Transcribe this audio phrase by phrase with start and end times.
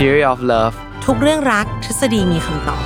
[0.00, 2.82] Theory of Love ทุกเรื่องรักทฤษฎีมีคำตอบ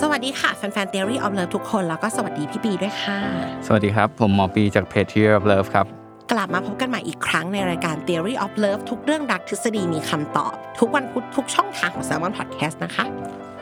[0.00, 3.18] สวัสดีค่ะ แฟนๆ Theory of Love ทุกคน แล้วก็สวัสดีพี่ปีด้วยค่ะ
[3.66, 5.86] สวัสดีครับ ผมหมอปีจากเพจ Theory of Love ครับ
[6.32, 13.04] กลับมาพบกันใหม่อีกครั้งในรายการ Theory of Love ทุกเรื่องรักทฤษฎีมีคำตอบ ทุกวันพุธทุกช่องทางของ Salmon Podcast นะคะ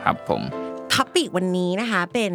[0.03, 0.41] ครับผม
[0.93, 2.31] ท็อปิกวันนี้นะคะเป็น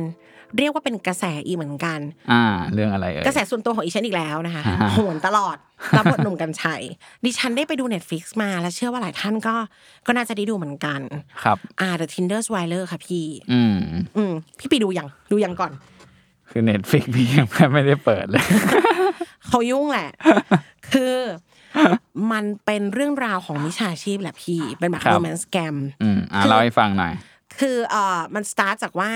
[0.58, 2.00] เรียกว่าเป็นกระแสอีกเหมือนกัน
[2.33, 5.56] อ่า เรื่องอะไรเอ่ยกระแสส่วนตัวของอีฉันอีกแล้วนะคะอ่าฮะโหนตลอด
[5.97, 6.83] รับบทหนุ่มกัญชัย
[7.25, 9.55] ดิฉันได้ไปดู Netflix มาและเชื่อว่าหลายท่านก็
[10.06, 11.00] ก็น่าจะได้ดูเหมือนกัน
[11.42, 13.77] ครับอ่า The Tinder Swindler ค่ะพี่ อืม
[14.17, 15.72] อืมพี่ปีดูยังดูยังก่อน
[16.50, 18.44] คือ Netflix พี่ยังไม่ได้เปิดเลย
[19.47, 20.11] เขายุ่งแหละ
[20.92, 21.17] คือ
[22.33, 27.12] มันเป็นเรื่องราวของมิจฉาชีพแหละพี่ เป็นแบบครับโรแมนต์แกมอืมอ่าเล่าให้ฟังหน่อย
[27.61, 29.11] คือเอ่อมันสตาร์ทจากว่า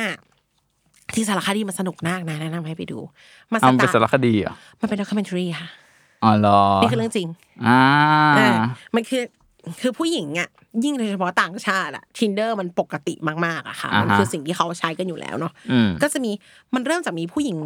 [1.15, 2.99] ที่สารคดีมันสนุกมากนะแนะนำให้ไปดู
[3.53, 5.69] มันสเอามันเป็นตาสารร์ทคดีเหรอมันเป็นด็อกิเมนทรีค่ะ
[6.25, 7.29] อ๋อเหรอนี่คือเรื่องจริง
[7.67, 7.81] อ่า
[8.37, 8.57] เออ
[8.95, 9.23] มันคือ
[9.81, 10.49] คือผู้หญิงอะ
[10.85, 13.15] ยิ่งโดยเฉพาะต่างชาติอะ tinder มันปกติ
[13.47, 16.31] มากๆอะค่ะมันคือสิ่งที่เขาใช้กันอยู่แล้วเนาะอืมก็จะมี
[16.75, 17.59] มันเริ่มจากมีผู้หญิง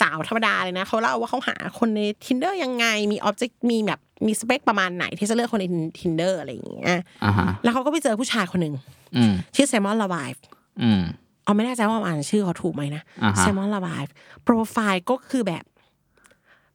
[0.00, 5.66] สาวธรรมดาเลยนะเขาเล่าว่าเขาหาคนใน tinder ยังไงมี object มีแบบมีสเปคประมาณไหนที่จะเลือกคนใน
[5.98, 8.74] Tinder อะไรอย่างเงี้ยอ่าฮะแล้วเขาก็ไปเจอผู้ชายคนหนึ่ง
[9.16, 10.42] อืมชื่อ Simon Leviev
[10.82, 11.02] อืม
[11.44, 15.64] เอาไม่แน่ใจว่าอ่านชื่อเขาถูกไหมนะอ่าฮะ Simon Leviev โปรไฟล์ก็คือแบบ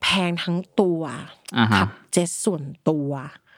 [0.02, 1.02] แพงทั้งตัว
[1.58, 3.10] อ่าฮะขับเจ็ตส่วนตัว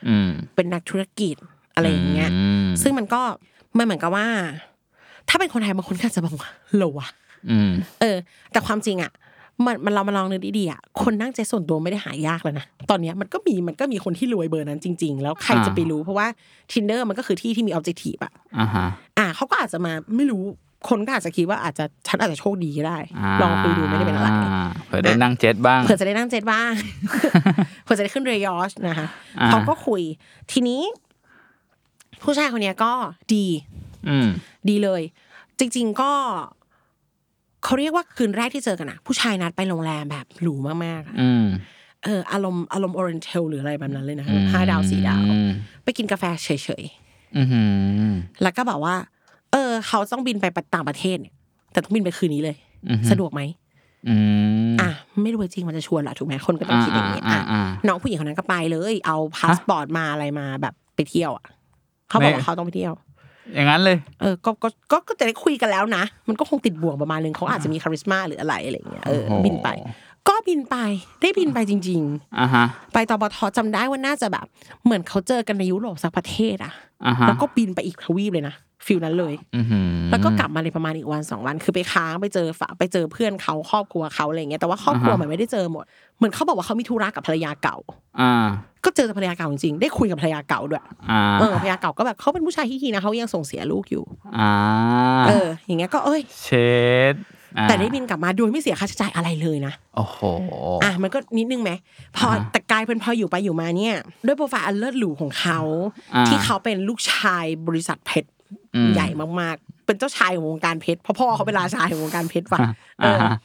[0.07, 1.35] อืมเป็นนักธุรกิจ
[1.75, 3.21] อะไรอย่างเงี้ยอืมซึ่งมันก็
[3.77, 4.27] มันเหมือนกับว่า
[5.29, 7.07] ถ้าเป็นคนไทยบางคนก็อาจจะบอกว่าโหลวะ
[7.51, 7.71] อืม
[8.01, 8.17] เออ
[8.51, 9.11] แต่ความจริงอะ
[9.65, 16.27] มันมันเรามาลองนึกดีๆอะคนนั่งใจส่วนตัวไม่ได้หายากแล้วนะตอนเนี้ยมันก็มีมันก็มีคนที่รวยเบอร์นั้นจริง ๆ แล้วใครจะไปรู้เพราะว่า
[16.71, 20.43] tinder มันก็คือที่ที่มี objective อะอ่าฮะอะเขาก็อาจจะมาไม่รู้
[20.89, 26.71] คนก็อาจจะคิดว่าอาจจะฉันอาจจะโชคดีก็ได้าลองคุยดูไม่ได้เป็นอะไราเผื่อได้นั่งเจ็ตบ้างเผื่อจะได้นั่งเจ็ตบ้าง
[27.83, 29.07] เผื่อจะได้ขึ้นเรือยอชนะคะ
[29.39, 30.01] อ่าเขาก็คุย
[30.51, 30.81] ทีนี้
[32.23, 32.91] ผู้ชายคนเนี้ยก็
[33.35, 33.45] ดี
[34.09, 34.27] อืม
[34.69, 35.01] ดีเลย
[35.59, 36.11] จริง ๆก็
[37.63, 40.53] เขาเรียกว่าคืนแรกที่เจอกันอะผู้ชายนัดไปโรงแรมแบบหรู
[40.85, 41.45] มากๆอะอืม
[42.03, 45.49] เอออารมณ์อารมณ์โอเรียนเต็ลหรืออะไรแบบนั้นเลยนะอืมห้าดาวสี่ดาวอืม
[45.83, 46.49] ไปกินกาแฟเฉ
[46.81, 46.83] ย
[47.37, 47.41] อื
[48.13, 48.95] มๆแล้วก็บอกว่า
[49.51, 51.33] เออ เขาต้องบินไปต่างประเทศเนี่ย
[51.71, 52.55] แต่ต้องบินไปคืนนี้เลย
[52.89, 53.41] อือฮึสะดวกไหม
[54.07, 54.15] อื
[54.73, 54.89] มอะ
[55.23, 61.45] ไม่รู้จริงมันจะชวนเหรอถูกไหมคนก็ต้องคิดอย่างนี้อ่าอะอ่าอ่าน้องผู้หญิงคนนั้นก็ไปเลย เอาพาสปอร์ตมาอะไรมาแบบไปเที่ยวอะ
[62.09, 62.93] เขาบอกไม่ว่าเขาต้องไปเที่ยว
[63.55, 69.69] อย่างนั้นเลย เออก็ก็ก็ก็จะได้คุยกันแล้วนะมันก็คงติดบ่วงประมาณนึงเขาอาจจะมี charisma หรืออะไรอะไรอย่างเงี้ยเออโอ้โหบินไป
[70.27, 70.77] ก็บินไป
[71.21, 72.01] ได้บินไปจริง
[72.39, 74.45] อ่าฮะๆไปตบทจำได้ว่าน่าจะแบบ
[74.83, 76.73] เหมือนเขาเจอกันในยุโรปสักประเทศอะ
[77.05, 85.83] อ่าฮะแล้วก็บินไปอีกทวีปเลยนะ feel นั้นเลยอือหือแล้วก็กลับมาในประมาณอีกวันสองวัน คือไปค้างไปเจอฝาไปเจอเพื่อนเขาครอบครัวเขาอะไรอย่างเงี้ยแต่ว่าครอบครัวอ่าฮะมันไม่ได้เจอหมด
[86.17, 87.77] เหมือนเขาบอกว่าเขามีธุระกับภรรยาเก่า
[88.21, 88.47] อ่า
[88.85, 94.03] ก็เจอกับภรรยาเก่าจริงๆได้คุยกับภรรยาเก่าด้วยอ่าเออภรรยาเก่าก็แบบเขาเป็นผู้ชายที่ดีนะเขายังส่งเสียลูกอยู่
[94.37, 94.51] อ่า
[95.27, 96.49] เออ อย่างเงี้ยก็เอ้ยเช
[97.13, 97.15] ด
[97.57, 100.19] อ่าแต่ได้บินกลับมาโดยไม่เสียค่าใช้จ่ายอะไรเลยนะ โอ้โห
[100.83, 101.71] อะมันก็นิดนึงไหม
[102.15, 103.95] พออ่าฮะแต่กลายเป็นพออยู่ไปอยู่มาเนี่ย
[104.25, 105.59] ด้วยโปรไฟล์อันเลิศหรูของเขา
[106.15, 108.40] อ่าที่เขาเป็นลูกชายบริษัทเพชรอืม
[108.95, 109.07] ใหญ่
[109.39, 112.59] มากๆ เป็นเจ้าชายของวงการเพชรเพราะพ่อเขาเป็นราชาแห่งวงการเพชรว่ะ
[113.01, 113.37] เออ่าอฮะ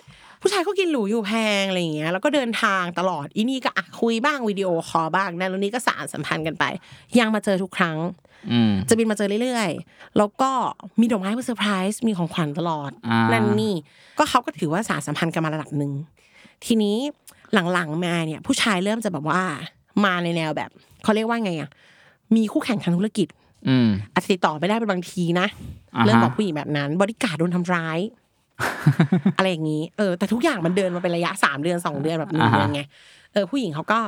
[0.42, 6.64] ผู้ชายก็กินหรูอยู่แพงอะไรอย่างเงี้ยแล้วก็เดินทางตลอดอีนี่ก็อะคุยบ้างวิดีโอคอลบ้างนั่นแล้วนี่ก็สานสัมพันธ์กันไป
[7.18, 7.98] ยังมาเจอทุกครั้ง
[8.52, 10.50] อืมจะบินมาเจอเรื่อยๆ แล้วก็
[11.00, 13.74] มีดอกไม้มาเซอร์ไพรส์มีของขวัญตลอดอ่านั่นั่นนี่
[14.18, 15.92] ก็เขาก็ถือว่าสานสัมพันธ์กันมาระดับหนึ่ง
[16.64, 16.96] ทีนี้
[17.72, 19.42] หลังๆมาเนี่ย ผู้ชายเริ่มจะแบบว่า
[20.04, 20.70] มาในแนวแบบ
[21.02, 21.70] เขาเรียกว่าไงอะ
[22.36, 23.28] มีคู่แข่งทางธุรกิจ
[23.68, 25.46] อืมอาจจะติดต่อไม่ได้เป็นบางทีนะ
[25.96, 27.98] อ่าฮะเรื่องของผู้หญิงแบบนั้น บริการโดนทำร้าย
[29.38, 32.82] อะไรอย่างนี้เออแต่ทุกอย่างมันเดินมาเป็นระยะสามเดือนสองเดือนแบบหนึ่งอ่าฮะเดือนไง
[33.32, 34.00] เออผู้หญิงเขาก็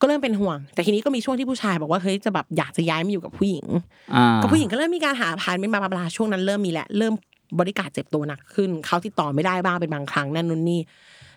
[0.00, 3.66] ก็เริ่มเป็นห่วง แต่ทีนี้ก็มีช่วงที่ผู้ชายบอกว่าเฮ้ยจะแบบอยากจะย้ายมาอยู่กับผู้หญิง
[4.14, 7.14] อ่าก็ผู้หญิงก็เริ่มมีการหาพานเป็นบลาบลาช่วงนั้นเริ่มมีแหละเริ่ม
[7.60, 10.80] บริการเจ็บตัวหนักขึ้นเขาติดต่อไม่ได้บ้างเป็นบางครั้งนั่นนู่นนี่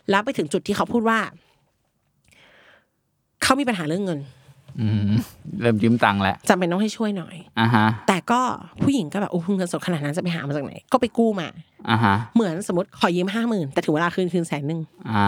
[0.09, 1.19] แล้วไปถึงจุดที่เขาพูดว่า
[3.43, 4.36] เขามีปัญหาเรื่องเงินอืม
[5.61, 8.39] เริ่มยืมตังค์แล้วจำเป็นต้องให้ช่วยหน่อยอ่าฮะแต่ก็
[8.83, 11.47] ผู้หญิงก็แบบโอ้เงินสดขนาดนั้นจะไปหามาจากไหน ก็ไปกู้มา
[11.89, 14.79] อ่าฮะเหมือนสมมติขอยืมห้าหมื่นแต่ถึงเวลาคืนคืนแสนหนึ่ง
[15.09, 15.25] อ่า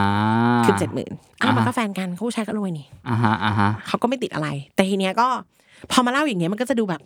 [0.66, 1.12] คืนเจ็ดหมื่น
[1.42, 5.28] อ้าวอ่าฮะมันก็แฟนกันเขาผู้ชายก็รวยนี่อ่าฮะอ่าฮะเขาก็ไม่ติดอะไร แต่ทีเนี้ยก็
[5.92, 7.02] พอมาเล่าอย่างเงี้ยมันก็จะดูแบบ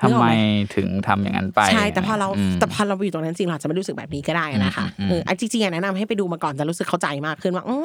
[0.00, 0.36] ทำนึกออกไมไหม
[0.76, 7.78] ถึงทำอย่างนั้นไป ใช่ แต่พอเรามแต่พอเราอยู่ตรงนั้นจริงเราอาจจะไม่รู้สึกแบบนี้ก็ได้นะคะอืมอืมเอออันจริงๆอะแนะนำให้ไปดูมาก่อนจะรู้สึกเข้าใจมากขึ้นว่าอ๋อ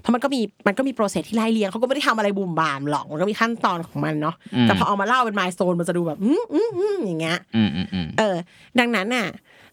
[0.00, 8.36] เพราะมันก็มีมันก็มีโปรเซสที่ไล่เลียงเขาก็ไม่ได้ทำอะไรบุ่มบามหรอกมันก็มีขั้นตอนของมันเนาะแต่พอเอามาเล่าเป็นมายโซนมันจะดูแบบอืมอืมอืมอย่างเงี้ยอืมอืมอืมเออ
[8.78, 9.26] ดังนั้นน่ะ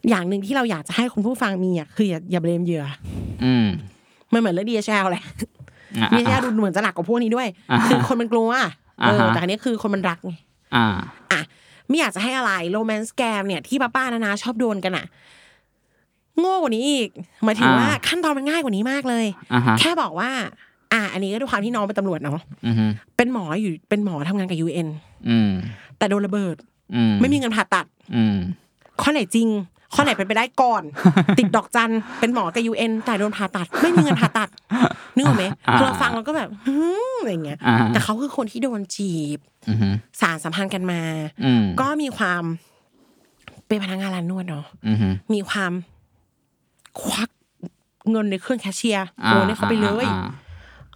[0.09, 2.85] อย่างหนึ่งที่เราอยากจะให้คุณผู้ฟังมีอะคืออย่าอย่าเบลมเหยื่อ
[3.43, 3.67] อืม
[4.33, 5.23] มันเหมือนเรื่องดีเชลแหละ
[5.97, 8.51] อ่าดีเชลดูเหมือนจะหนักกว่าพวกนี้ด้วยอ่าคือคนมันกลัว
[8.99, 10.33] เอออ่าฮะแต่อันนี้คือคนมันรักไง
[10.75, 10.85] อ่า
[11.31, 11.41] อะ
[11.87, 15.05] ไม่อยากจะให้อะไรโรแมนต์แกมเนี่ยที่ป้าป้านานาชอบโดนกันอะ
[16.39, 17.09] โง่กว่านี้อีก
[17.43, 20.31] หมายถึงว่าอ่าขั้นตอนมันง่ายกว่านี้มากเลยอ่าฮะแค่บอกว่า
[20.93, 22.85] อะอันนี้ก็ด้วยความที่น้องเป็นตำรวจเนาะอืมฮึ
[23.17, 24.87] เป็นหมออยู่เป็นหมอทำงานกับยูเอ็น
[25.29, 25.51] อืม
[25.97, 26.55] แต่โดนระเบิด
[26.95, 27.85] อืมไม่มีเงินผ่าตัด
[28.15, 28.37] อืม
[29.01, 29.47] ข้อไหนจริง
[29.93, 30.83] ข้อไหนเป็นไปได้ก่อน
[31.39, 34.49] ติดดอกจันเป็นหมอกับยูเอ็นแต่โดนผ่าตัด ไม่มีเงินผ่าตัด
[35.15, 36.75] นึกออกไหมอ่าพอเราฟังเราก็แบบฮึ
[37.13, 39.39] มอะไรอย่างเงี้ยอ่าแต่เขาคือคนที่โดนจีบ
[39.69, 39.89] อืมฮึ
[40.21, 41.01] สารสัมพันธ์กันมา
[41.45, 42.43] อืมก็มีความ
[43.67, 45.71] เป็นพนักงานร้านนวดเนาะอืมฮึมีความ
[47.01, 47.29] ควัก
[48.11, 50.27] เงินในเครื่องแคชเชียร์อ่าโอนให้เขาไปเลยอ่า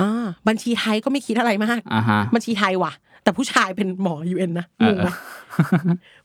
[0.01, 5.09] อ่าบัญชีไทยก็ไม่คิดอะไรมากอ่าฮะบัญชีไทยว่ะ แต่ผู้ชายเป็นหมอยูเอ็นนะเองงอไหม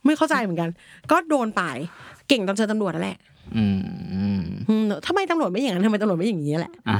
[0.05, 0.71] ไม่เข้าใจเหมือนกัน
[1.11, 1.63] ก็โดนไป
[2.29, 3.19] เก่งตอนเจอตำรวจนั่นแหละ
[3.57, 3.81] อืม
[4.15, 6.99] อืมอืมทำไมตำรวจไม่อย่างนั้นทำไมตำรวจไม่อย่างนี้แหละอ่า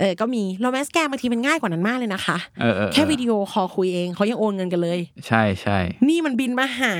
[0.00, 5.78] เออก็มีโรแมนต์แกมบางทีมันง่ายกว่านั้นมากเลยนะคะเออเออแค่วิดีโอคอลคุยเองเขายังโอนเงินกันเลย ใช่ใช่
[6.08, 6.94] นี่มันบินมาหา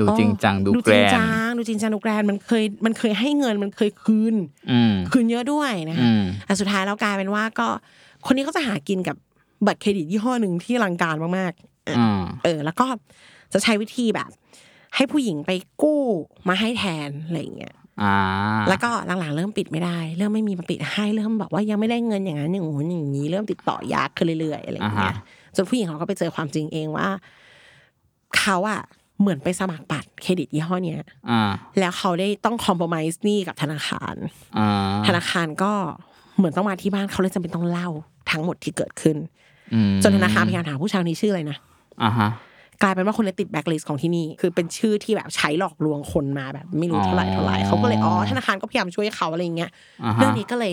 [0.00, 4.34] ดูจริงจังดูดูแกจรริงนจังดูจริงจังดูแกรนมันเคยมันเคยให้เงินมันเคยคืน
[4.70, 7.68] อืมคืนเยอะด้วยนะคะอืมแต่สุดท้ายแล้วกลายเป็นว่าก็
[8.26, 9.16] คนนี้เขาจะหากินกับ
[9.66, 12.86] บัตรเครดิตยี่ห้อหนึ่งที่อลังการมากๆเอออ่าเออ แล้วก็
[13.52, 14.30] จะใช้วิธีแบบ
[14.94, 15.50] ให้ผู้หญิงไป
[15.82, 16.02] กู้
[16.48, 18.16] มาให้แทนอะไรอย่างเงี้ยอ่า
[18.68, 27.08] แล้วก็หลังๆเริ่มปิดไม่ได้ เริ่มไม่มีมาปิดให้เริ่มบอกว่ายังไม่ได้เงินอย่างนั้นอย่างงู้นอย่างนี้ เริ่มติดต่อยากขึ้นเรื่อยๆอะไรอย่างเงี้ยอ่าฮะจนผู้หญิงเขาก็ไปเจอความจริงเองว่า
[28.38, 28.80] เขาอะ
[29.20, 31.00] เหมือนไปสมัครบัตรเครดิตยี่ห้อเนี้ย
[31.30, 34.14] อ่าแล้วเขาได้ต้องคอมโพมไ s ์นี่กับธนาคาร
[34.58, 34.70] อ่า
[35.06, 35.72] ธนาคารก็
[36.36, 37.88] เหมือนต้องมาที่บ้านเขาเลยจำเป็นต้องเล่า
[38.30, 39.16] ทั้งหมดที่เกิดขึ้น
[39.74, 41.58] อืมจนธนาคารพยายามถามผู้ชายคนนี้ชื่ออะไรนะ
[42.02, 42.28] อ่าฮะ
[42.82, 49.70] กลายเป็นว่าคนนี้ติดแบ็คลิสต์ของที่นี่ คือเป็นชื่อที่แบบใช้หลอกลวงคนมาแบบ ไม่รู้เท่าไหร่เท่าไหร่อ๋อเขาก็เลยอ๋อธนาคารก็พยายามช่วยเขาอะไรอย่างเงี้ย
[50.04, 50.72] อ่าฮะเรื่องนี้ก็เลย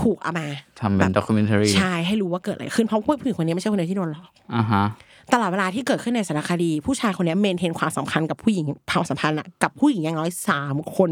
[0.00, 0.46] ถูกเอามา
[0.80, 4.84] ทำเป็นด็อกิเมนทารีใช่ให้รู้ว่าเกิดอะไรขึ้นเพราะผู้หญิงคนนี้ไม่ใช่คนเดียวที่โดนหลอกอ่าฮะ
[5.32, 11.10] ตลอดเวลาที่เกิดขึ้นในสารคดี ผู้ชายคนนี้เมนเทนความสัมพันธ์กับผู้หญิงความสัมพันธ์อะกับผู้หญิงอย่างน้อยสามคน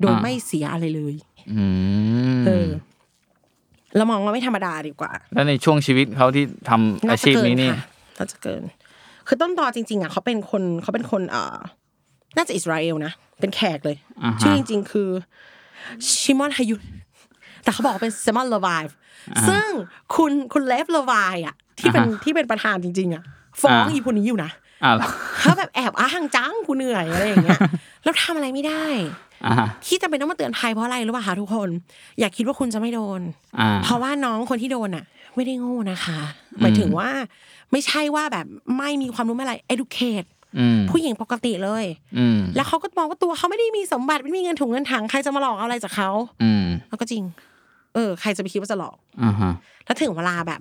[0.00, 1.14] โดยอ่าไม่เสียอะไรเลย
[1.52, 1.64] อื
[2.36, 2.68] มเออ
[3.96, 7.80] เรามองว่าไม่ธรรมดาดีกว่า แล้วในช่วงชีวิตเขาที่ทำอาชีพนี้นี่ค่ะ
[8.18, 8.62] น่าจะเกิน
[9.26, 11.56] คือต้นตอจริงๆอะเขาเป็นคนเขาเป็นคนเอ่อ
[12.36, 15.08] น่าจะอิสราเอลนะเป็นแขกเลยอ่าฮะชื่อจริง ๆ คือ
[16.20, 16.82] ชิมอนฮายุน
[17.62, 18.84] แต่เขาบอกว่าเป็นเซมอนเลวาย
[19.48, 19.68] ซึ่ง
[20.14, 23.22] คุณคุณเลฟเลวายอะที่เป็นที่เป็นประธานจริงๆอะ
[23.60, 24.50] ฟ้องอีคนนี้อยู่นะ
[24.84, 25.08] อ่าเหรอ
[25.38, 27.60] เขาแบบแอบอ้างจังกูเหนื่อยอะไรอย่างเงี้ย
[28.04, 28.84] แล้วทำอะไรไม่ได้
[29.46, 31.68] อ่าฮะที่จำเป็นต้องมาเตือนภัยเพราะอะไรรู้ป่ะคะทุกคน
[32.20, 33.20] อย่าคิดว่าคุณจะไม่โดน
[33.60, 36.18] อ่าเพราะว่าน้องคนที่โดนอะ ไม่ได้โง่นะคะ
[36.60, 37.10] หมายถึงว่า
[37.72, 38.46] ไม่ใช่ว่าแบบ
[38.78, 40.26] ไม่มีความรู้ไม่อะไร educate
[40.58, 41.84] อืมผู้หญิงปกติเลย
[42.18, 46.10] อืมแล้วเขาก็มองว่าตัวเขาไม่ได้มีสมบัติไม่มีเงินถุงเงินถังใครจะมาหลอกเอาอะไรจากเขา
[46.42, 47.22] อืมแล้วก็จริง
[47.94, 49.52] เออ ใครจะไปคิดว่าจะหลอกอ่าฮะ
[49.84, 50.60] แล้วถึงเวลาแบบ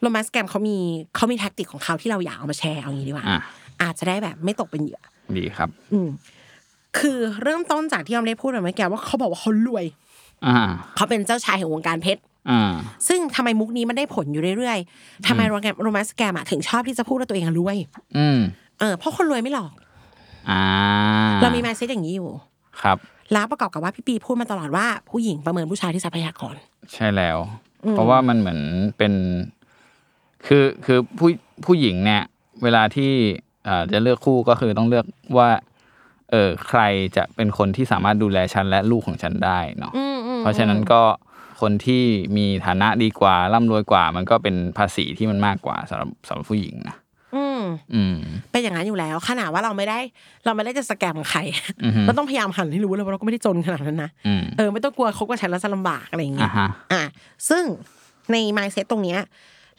[0.00, 0.76] โรแมนต์แกมเขามี
[1.16, 3.40] เขามีแท็กติกของเขาที่เราอยากเอามาแชร์เอางี้ดีกว่าอะ
[3.82, 5.00] อาจจะได้แบบไม่ตกเป็นเหยื่อ
[5.36, 6.08] ดีครับ อืม
[6.98, 9.84] คือเริ่มต้นจากที่ออมได้พูดไปเมื่อกี้ว่าเขาบอกว่าเขารวย
[10.46, 10.58] อ่า
[10.96, 12.33] เขาเป็นเจ้าชายแห่งวงการเพชรอ่า
[13.08, 17.76] ซึ่งทำไมมุกนี้มันได้ผลอยู่เรื่อยๆทำไม romance romance scam อะถึงชอบที่จะพูดว่าตัวเองอะรวย
[18.18, 18.38] อืม
[18.80, 19.72] เออเพราะคนรวยไม่หลอก
[20.50, 20.62] อ่า
[21.42, 22.30] เรามี message อย่างนี้อยู่
[22.82, 22.98] ครับ
[23.32, 26.54] แล้วประกอบกับว่าพี่ปีพูดมาตลอดว่าผู้หญิงประเมินผู้ชายที่ทรัพยากร
[26.94, 27.38] ใช่แล้ว
[27.90, 28.60] เพราะว่ามันเหมือน
[28.98, 29.12] เป็น
[30.46, 31.28] คือคือผู้
[31.64, 32.22] ผู้หญิงเนี่ย
[32.62, 33.12] เวลาที่
[33.64, 35.04] เอ่อจะเลือกคู่ก็คือต้องเลือก
[35.38, 35.50] ว่า
[36.30, 36.80] เออใคร
[37.16, 39.92] จะเป็นคนที่สามารถดูแลฉันและลูกของฉันได้เนาะ
[40.40, 41.02] เพราะฉะนั้นก็
[41.60, 42.02] คนที่
[42.36, 46.96] มีฐานะดีกว่าร่ำรวยกว่า มันก็เป็นภาษีที่มันมากกว่าสำหรับสำหรับผู้หญิงนะ
[47.36, 47.62] อืม
[47.94, 48.16] อืม
[48.52, 49.98] เป็นอย่างนั้นอยู่แล้วขนาดว่าเราไม่ได้
[50.44, 51.40] เราไม่ได้จะสแกมใคร
[51.84, 57.02] อือฮึเราต้องพยายามหันให้รู้เลยว่าเราก็ไม่ได้จนขนาดนั้นนะอืมเออไม่ต้องกลัวคบกับฉันแล้วจะลำบากอะไรอย่างเงี้อ่ายฮะอะ
[57.48, 57.64] ซึ่ง
[58.32, 59.18] ใน mindset ตรงเนี้ย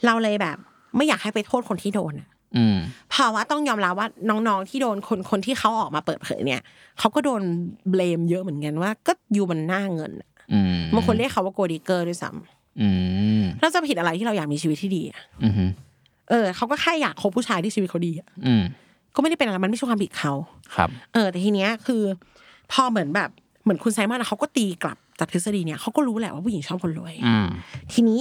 [0.06, 0.56] เราเลยแบบ
[0.96, 2.76] ไม่อยากให้ไปโทษคนที่โดนอะอืม
[3.10, 6.60] เพราะว่าต้องยอมรับว่าน้องๆที่โดนคนคนที่เขาออกมาเปิดเผยเนี่ย
[6.98, 7.42] เขาก็โดน
[7.90, 10.34] เบลมเยอะเหมือนกันว่า ก็อยู่มันหน้าเงินอะอืม
[10.94, 12.30] บางคนเรียกเขาว่าโกดิเกอร์ด้วยซ้
[12.80, 12.88] อื
[13.42, 15.52] มำเราจะผิดอะไรที่เราอยากมีชีวิตที่ดีอะอืม
[16.30, 18.62] เออเขาก็แค่อยากคบผู้ชายที่ชีวิตเขาดีอะอืม
[19.14, 20.32] ก็ไม่ได้เป็นอะไรมันไม่ใช่ความผิดเขา
[20.76, 22.02] ครับ เออ แต่ทีเนี้ยคือ
[22.72, 23.30] พอเหมือนแบบ
[23.62, 27.46] เหมือนคุณไซมอนอะเขาก็ตีกลับจากทฤษฎีเนี่ยเขาก็รู้แหละว่าผู้หญิงชอบคนรวยอืม
[27.92, 28.20] ทีนี้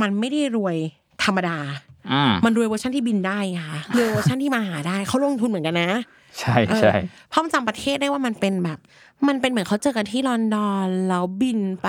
[0.00, 0.76] มันไม่ได้รวย
[1.24, 1.76] ธรรมดาอ่า
[2.44, 3.38] มันรวยเวอร์ชันที่บินได้
[3.68, 5.90] ค่ะรวยเวอร์ชันที่มาหาได้เขาลงทุนเหมือนกันนะ
[6.40, 6.94] ใช่เออใช่
[7.28, 8.78] เพราะมันจำประเทศได้ว่ามันเป็นแบบ
[9.28, 11.88] มันเป็นเหมือนเขาเจอกันที่ลอนดอนแล้วบินไป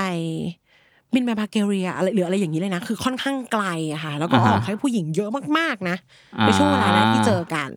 [1.13, 5.97] บินไปบาลแกเรียอะไรหรืออะไรอย่างนี้เลยนะ คือค่อนข้างไกลอะค่ะแล้วก็ออกให้ผู้หญิงเยอะมากๆนะ
[6.41, 7.69] ในช่วงเวลานั้นที่เจอกัน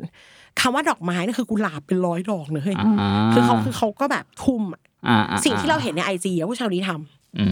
[0.60, 7.46] คำว่าดอกไม้นี่คือกุหลาบเป็นร้อยดอกเลยเฮ้ยอ่าคือเขาคือเขาก็แบบทุ่มอะอ่าอ่าสิ่งที่เราเห็นในไอจีผู้ชายคนนี้ทำอื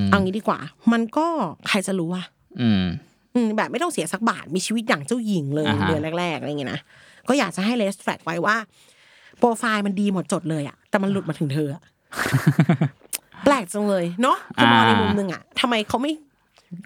[0.00, 0.58] มเอางี้ดีกว่า
[0.92, 1.26] มันก็
[1.68, 2.24] ใครจะรู้อะ
[2.60, 2.86] อืมอืม
[3.56, 6.80] แบบไม่ต้องเสียสักบาทมีชีวิตอย่างเจ้าหญิงเลยอ่าฮะ เดือนแรกๆอะไรอย่างเงี้ยนะ
[7.28, 8.56] ก็อยากจะให้ red flag ไว้ว่า
[9.38, 11.82] โปรไฟล์มันดีหมดจดเลยอะแต่มันหลุดมาถึงเธออะ
[13.44, 16.12] แปลกจังเลยเนาะคือมองในมุมหนึ่งอะทำไมเขาไม่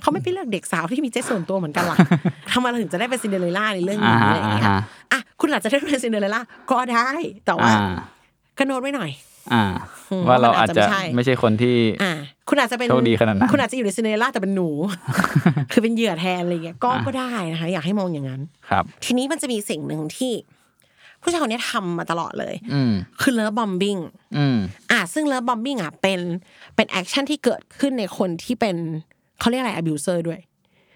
[0.00, 1.96] เขาไม่ไปเลือกเด็กสาวที่มีเจ็ตส่วนตัวเหมือนกันล่ะ
[2.52, 4.80] ทำไมเราถึงจะได้เป็นซินเดอเรลล่าในเรื่องนี้อ่าฮะอะไรอย่างเงี้ยอ่าฮะ
[5.12, 7.08] อะคุณอาจจะได้เป็นซินเดอเรลล่าก็ได้
[7.46, 7.94] แต่ว่าอ่า
[8.58, 9.10] ก็โน้ตไว้หน่อย
[9.52, 9.64] อ่า
[10.10, 12.12] อืมว่าเราอาจจะว่ามันอาจจะไม่ใช่ไม่ใช่คนที่อ่า
[12.48, 14.68] คุณอาจจะเป็นโชคดีขนาดนั้นคุณอาจจะอยู่ในซินเดอเรลล่าแต่เป็นหนู
[15.72, 20.32] คือเป็นเหยื่อแทนอะไรเงี้ยก็อ่าก็ได้นะคะ อยากให้มองอย่างนั้น ครับ ทีนี้มันจะมีสิ่งหนึ่งที่
[21.22, 23.96] ผู้ชายคนนี้ทำมาตลอดเลย อืมคือ love bombing
[24.36, 24.58] อืม
[24.90, 26.20] อะซึ่ง love bombing อะเป็น
[26.76, 28.76] เป็น action ที่เกิดขึ้นในคนที่เป็น
[29.40, 30.40] เขาเรียกอะไรอ b u เซอร์ด้วย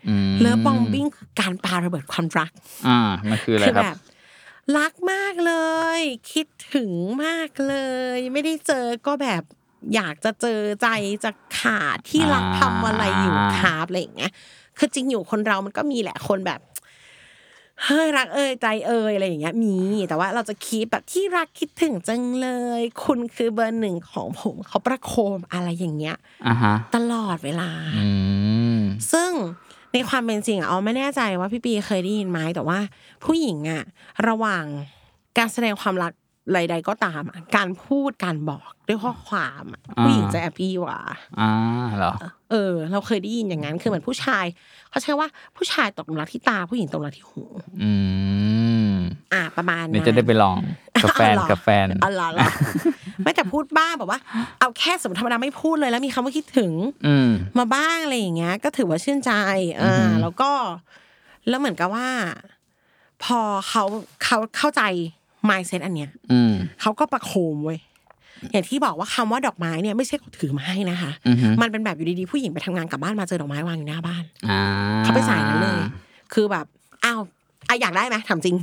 [0.09, 2.51] อืม love bombingคือการปาระเบิดความรัก
[2.89, 2.99] อ่า
[3.31, 3.99] มันคืออะไรคือครับแบบ
[4.77, 5.55] รักมากเล
[5.99, 6.01] ย
[6.33, 6.93] คิดถึง
[7.25, 7.77] มากเล
[8.17, 9.43] ย ไม่ได้เจอก็แบบ
[9.95, 10.89] อยากจะเจอใจ
[11.25, 14.33] จะขาดที่รักทำอะไรอยู่ครับอะไรอย่างเงี้ย
[14.79, 16.61] คือจริงอยู่คนเรามันก็มีแหละคนแบบ
[17.85, 19.77] เฮ้ยรักเอ่ยใจเอ่ยอะไรอย่างเงี้ยมี
[20.09, 22.49] แต่ว่าเราจะคีปแบบที่รักคิดถึงจังเล
[22.81, 28.09] ย คุณคือเบอร์หนึ่งของผมเขาประโคมอะไรอย่างเงี้ยอ่าฮะตลอดเวลาอื
[28.79, 28.81] ม
[29.13, 29.31] ซึ่ง
[29.93, 32.79] ในความเป็นจริงอะเอาไม่แน่ใจว่าพี่ปีเคยได้ยินไหมแต่ว่า
[33.25, 33.83] ผู้หญิงอะ
[34.29, 34.65] ระหว่าง
[35.39, 36.13] การแสดงความรัก
[36.55, 40.99] ใดๆก็ตามอะการพูดการบอกด้วยข้อความอะอ่าผู้หญิงจะแอบปี้กว่า
[41.41, 41.51] อ่า
[41.97, 42.15] เหรอ
[42.51, 44.45] เออ เราเคยได้ยินอย่างนั้นคือเหมือนผู้ชาย
[44.91, 47.43] เขาใช้ว่าผู้ชายตกหลุมรักที่ตาผู้หญิงตกหลุมรักที่หู
[47.83, 47.91] อื
[48.88, 48.88] ม
[49.35, 50.57] อะประมาณนั้นเดี๋ยวจะได้ไปลอง
[51.03, 52.49] กับแฟนอ๋อเหรอกับแฟนอ๋อเหรอเหรอ
[53.23, 54.19] ไม่แต่พูดบ้าแบบว่า
[54.59, 56.73] เอาแค่สมมติธรรมดาไม่พูดเลยแล้วมีคำว่าคิดถึง
[57.07, 59.33] อืมมาบ้างอะไรอย่างเงี้ย ก็ถือว่าชื่นใจ
[59.81, 60.51] อ่าแล้วก็
[61.49, 62.09] แล้วเหมือนกับว่า
[63.25, 63.85] พอเขา
[64.25, 64.83] เขาเข้าใจ
[65.49, 67.79] mindset อันเนี้ย อืมเขาก็ประโคมเว้ย
[68.53, 74.63] อย่างที่บอกว่าคำว่าดอกไม้เนี่ยไม่ใช่เขาถือมาให้นะคะอือฮึมันเป็นแบบอยู่ดีๆผู้หญิงไปทำงานกลับบ้านมาเจอดอกไม้วางอยู่หน้าบ้านอ่า
[75.03, 75.81] เขาไปใส่นั้นเลย
[76.35, 76.67] คือแบบ
[77.05, 77.21] อ้าว
[77.69, 78.57] อะอยากได้ไหมถามจริง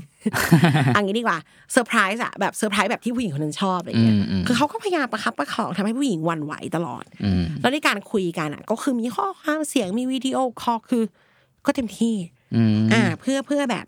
[0.95, 1.37] อันนี้ดีกว่า
[1.73, 11.03] เซอร์ไพรส์อะแบบเซอร์ไพรส์แบบที่ผู้หญิงคนนั้นชอบอะไรเงี้ยอืมอืมคือเขาก็พยายามประคับประคองทำให้ผู้หญิงหวั่นไหวตลอดอืมแล้วในการคุยกันอะก็คือมีข้อความเสียงมีวิดีโอคอลคือ
[11.65, 12.15] ก็เต็มที่
[12.55, 13.85] อืมอ่า เพื่อเพื่อแบบ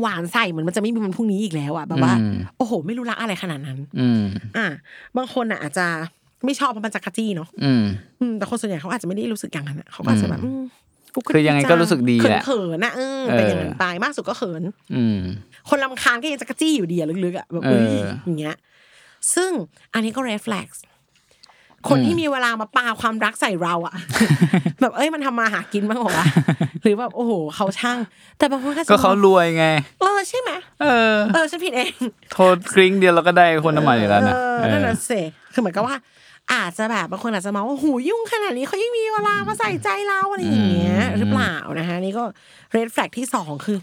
[0.00, 4.22] หวานใส่เหมือนมันจะไม่มีวันพรุ่งนี้อีกแล้วอะแบบว่าอืมโอ้โห ไม่รู้รักอะไรขนาดนั้นอืม
[4.56, 4.66] อ่า
[5.16, 5.86] บางคนอะอาจจะ
[6.44, 7.84] ไม่ชอบเพราะมันจักรจี้เนาะอืม
[8.20, 10.89] อืมแต่คนส่วนใหญ่เขาอาจจะไม่ได้รู้สึกอย่างนั้นอะเขาก็อาจจะแบบอืมกู
[11.34, 14.62] คือยังไงก็รู้สึกดีแหละเขินๆนะเออเออเป็นอย่างนั้นไปมากสุดก็เขิน
[14.94, 15.18] อืม
[15.68, 18.56] คนลำคาญก็ยังจะกระจี้อยู่ดีอะลึกๆอะแบบเอเอ้อยอย่างเงี้ย
[19.34, 19.50] ซึ่ง
[19.94, 20.68] อันนี้ก็ reflex
[21.88, 23.94] คนที่มีเวลามาปาความรักใส่เราอะ
[24.80, 26.26] แบบเอ้ยมันทำมาหากินบ้างเหรอวะ
[26.82, 27.98] หรือแบบโอ้โหเขาช่าง
[28.38, 29.66] แต่บางคนก็จะก็เขารวยไง
[30.00, 30.50] เออใช่ไหม
[30.82, 31.92] เออเออฉันผิดเอง
[32.32, 35.20] โทษกริ้งเดียวเราก็ได้คนน้ำมันอยู่แล้วนะเออเออนั่นน่ะสิ
[35.52, 35.96] คือเหมือนกับว่า
[36.52, 42.24] อาจจะแบบบางคนอาจจะมองว่าหูยุ่งขนาดนี้เขายังมีเวลามาใส่ใจเราอะไรอย่างเงี้ยหรือเปล่านะคะนี่ก็
[42.74, 43.78] red flag ที่สองคือ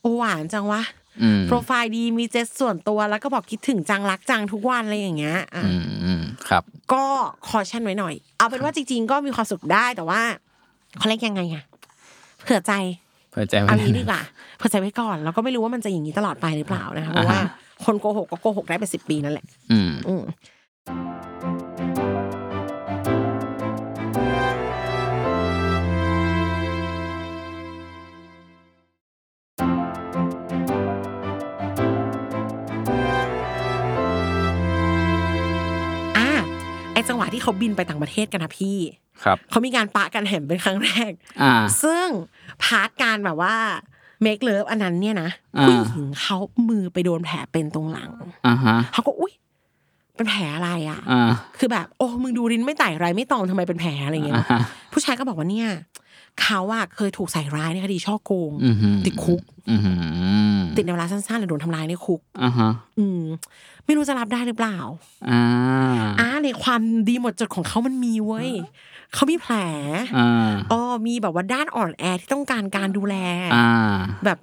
[0.00, 0.82] โอ้หวานจังวะ
[1.22, 7.04] อืมโปรไฟล์ดีมีเจสส่วนตัวแล้วก็บอกคิดถึงจังรักจังทุกวันอะไรอย่างเงี้ยอะอืมอืมครับ ก็
[7.48, 10.20] คอชั่นไว้หน่อย เอาเป็นว่าจริง ๆ ก็มีความสุขได้แต่ว่า
[10.98, 11.64] เขาเรียกยังไงอะ
[12.42, 12.72] เผื่อใจ
[13.30, 14.20] เผื่อใจไว้เอางี้ดีกว่า
[14.56, 17.40] เผื่อใจไว้ก่อนแล้วก็ไม่รู้ว่ามันจะอย่างนี้ตลอดไปหรือเปล่านะคะเพราะว่า
[17.84, 20.22] คนโกหกก็โกหกได้เป็นสิบปีนั่นแหละ อืม
[37.08, 38.78] จังหวะที่เขาบินไปต่างประเทศกันนะพี่
[39.24, 42.06] ครับเขามีการปะกันแหมเป็นครั้งแรกอ่าซึ่ง
[42.62, 43.54] part การแบบว่า
[44.22, 46.36] make love อันนั้นเนี่ยนะอ่าผู้หญิงเขา
[46.68, 48.10] มือไปโดนแผลเป็นตรงหลัง
[48.46, 49.32] อ่าฮะเขาก็อุ้ย
[50.16, 54.60] เป็นแผลอะไรอะอ่าคือแบบ โอ้มึงดูริ้นไม่ไต่ไรไม่ตอมทำไมเป็นแผลอะไรอย่างเงี้ยอ่าฮะ
[54.92, 55.68] ผู้ชายก็บอกว่าเนี่ย
[56.40, 63.22] เขาอะเคยถูกใส่ร้ายในคดีฉ้อโกงอือหือติดคุกอือหือติดในเวลาสั้นๆหรือโดนทำร้ายในคุกอ่าฮะอืม
[63.84, 64.78] ไม่รู้จะรับได้หรือเปล่า
[65.30, 65.42] อ่า
[66.20, 68.50] อ่าในความดีหมดจดของเขามันมีเว้ย
[69.14, 69.54] เขามีแผล
[70.18, 73.16] อ่าอ๋อมีแบบว่าด้านอ่อนแอที่ต้องการการดูแล
[73.54, 73.68] อ่า
[74.24, 74.38] แบบ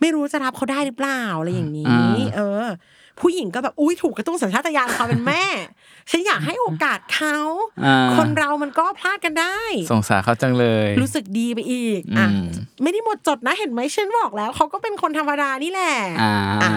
[0.00, 2.64] ไม่รู้จะรับเขาได้หรือเปล่าอะไรอย่างนี้อ่าเออ
[3.20, 5.42] ผู้หญิงก็แบบอุ้ยถูกกระตุ้นสัญชาตญาณความเป็นแม่
[6.10, 7.36] ฉันอยากให้โอกาสเขา
[7.84, 9.58] อ่าคนเรามันก็พลาดกันได้
[9.90, 12.48] สงสารเขาจังเลย รู้สึกดีไปอีกอะอืม
[12.82, 16.72] ไม่ได้หมดจดนะเห็นไหมฉันบอกแล้วเขาก็เป็นคนธรรมดานี่แหละอ่าอะ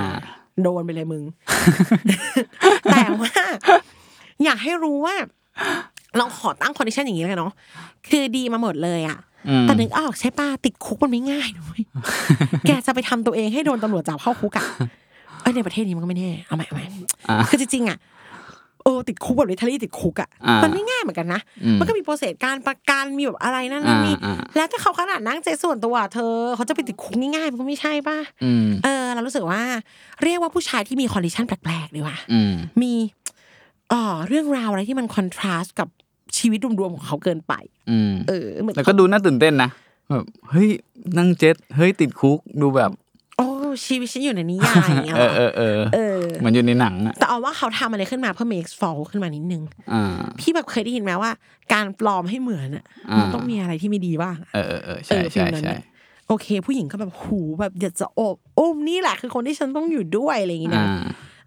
[0.62, 1.24] โดนไปเลยมึง
[2.92, 3.34] แต่ว่า
[4.44, 5.16] อยากให้รู้ว่า
[6.18, 7.52] เราขอตั้ง condition อย่างนี้เลยเนาะ
[8.10, 9.18] คือดีมาหมดเลยอะ
[9.50, 11.80] อืมแต่นึกออกใช่ป่ะติดคุกมันไม่ง่ายด้วย
[12.68, 14.66] แกจะไปทำตัวเองให้โดนตำรวจจับเข้าคุกอะ
[15.46, 16.86] เอ้ยในประเทศนี้มันก็ไม่แน่เอาใหม่เอาใหม่
[17.30, 17.98] อ่าคือจริงๆอะ
[18.84, 29.62] เออติดคุกแบบ literally ติดคุกอะอ่ามัมันไม่ง่ายเหมือนกันนะอืมมันก็มี process การประกันมีแบบอะไรนั่นนั่นนี่อ่าอ่าแล้วถ้าเขาขนาดนั่งเจ็ตส่วนตัวเธอ เขาจะไปติดคุกง่ายๆมันก็ไม่ใช่ป่ะอืมเออ เรารู้สึกว่า
[30.24, 32.94] เรียกว่าผู้ชายที่มี condition แปลกๆดีกว่าอืมมี
[33.92, 35.88] อ่อเรื่องราวอะไรที่มัน contrast กับ
[36.38, 37.54] ชีวิตรวมๆของเขาเกินไป
[37.90, 39.70] อืมเออเหมือนแล้วก็ดูน่าตื่นเต้นนะ
[40.10, 40.70] แบบเฮ้ย
[41.18, 43.05] นั่งเจ็ตเฮ้ยติดคุกดูแบบโอ้
[43.86, 49.64] ชีวิตฉันอยู่ในนิยายอย่างเงี้ยเอเหรอเอออเออเออเหมือนอยู่ในหนังอะแต่เอาว่าเขาทำอะไรขึ้นมาเพื่อ make for ขึ้นมานิดนึง
[49.94, 51.32] อ่าพี่แบบเคยได้ยินไหมว่า
[51.74, 55.84] การปลอมให้เหมือนอะอ่ามัมันต้องมีอะไรที่ไม่ดีบ้างเออเออเออเอใช่อฟิใช่ลนั้นใช่น่ะ
[56.28, 60.88] โอเค ผู้หญิงก็แบบหูแบบอยากจะโอบอุ้มนี่แหละคือคนที่ฉันต้องอยู่ด้วยอะไรอย่างงี้อ่านะ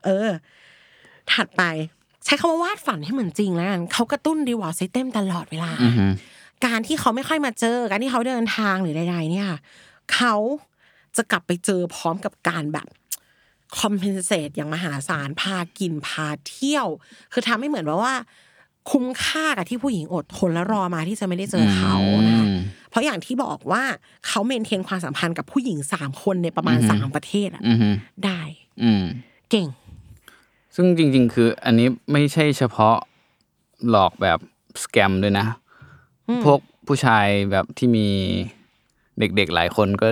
[0.05, 0.29] เออ
[1.33, 1.63] ถัดไป
[2.25, 6.13] ใช้คำว่าวาดฝันให้เหมือนจริงแล้วกันเขากระตุ้น reward system ตลอดเวลาอือหือ
[6.67, 9.49] การที่เขาไม่ค่อยมาเจอการที่เขาเดินทางหรือใดๆเนี่ย
[10.15, 10.35] เขา
[11.17, 12.87] จะกลับไปเจอพร้อมกับการแบบ
[13.79, 16.87] compensate อย่างมหาศาลพากินพาเที่ยว
[17.33, 18.15] คือทำให้เหมือนแบบว่า
[18.91, 21.95] คุ้มค่ากับที่ผู้หญิงอดทนและรอมาที่จะไม่ได้เจอเขา
[22.29, 22.59] นะคะอืม
[22.91, 23.83] เพราะอย่างที่บอกว่า
[24.27, 28.41] เขาเมนเทนความสัมพันธ์กับผู้หญิงสามคนในประมาณอือฮึสามประเทศอะอือหือได้
[28.83, 29.05] อืม
[29.51, 29.69] เก่ง
[30.75, 32.97] ซึ่งจริง ๆ คืออันนี้ไม่ใช่เฉพาะ
[33.89, 34.39] หลอกแบบ
[34.83, 35.47] สแกมด้วยนะ
[36.45, 38.09] พวกผู้ชายแบบที่มี
[39.19, 40.09] เด็กๆหลายคนก็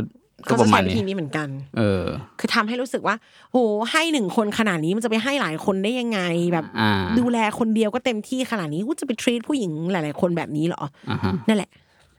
[0.49, 2.05] ก็ก็ปจะระมาใช้ณวินี้ธีนี้เหมือนกัน เออ
[2.39, 3.17] คือทำให้รู้สึกว่า
[3.51, 3.57] โห
[3.91, 6.21] ให้หนึ่งคนขนาดนี้มันจะไปให้หลายคนได้ยังไง
[6.53, 11.71] แบบอ่าดูแลคนเดียวก็เต็มที่ขนาดนี้กูจะไป treat ผู้หญิงหลาย ๆ คนแบบนี้เหรออ่าฮะนั่นแหละ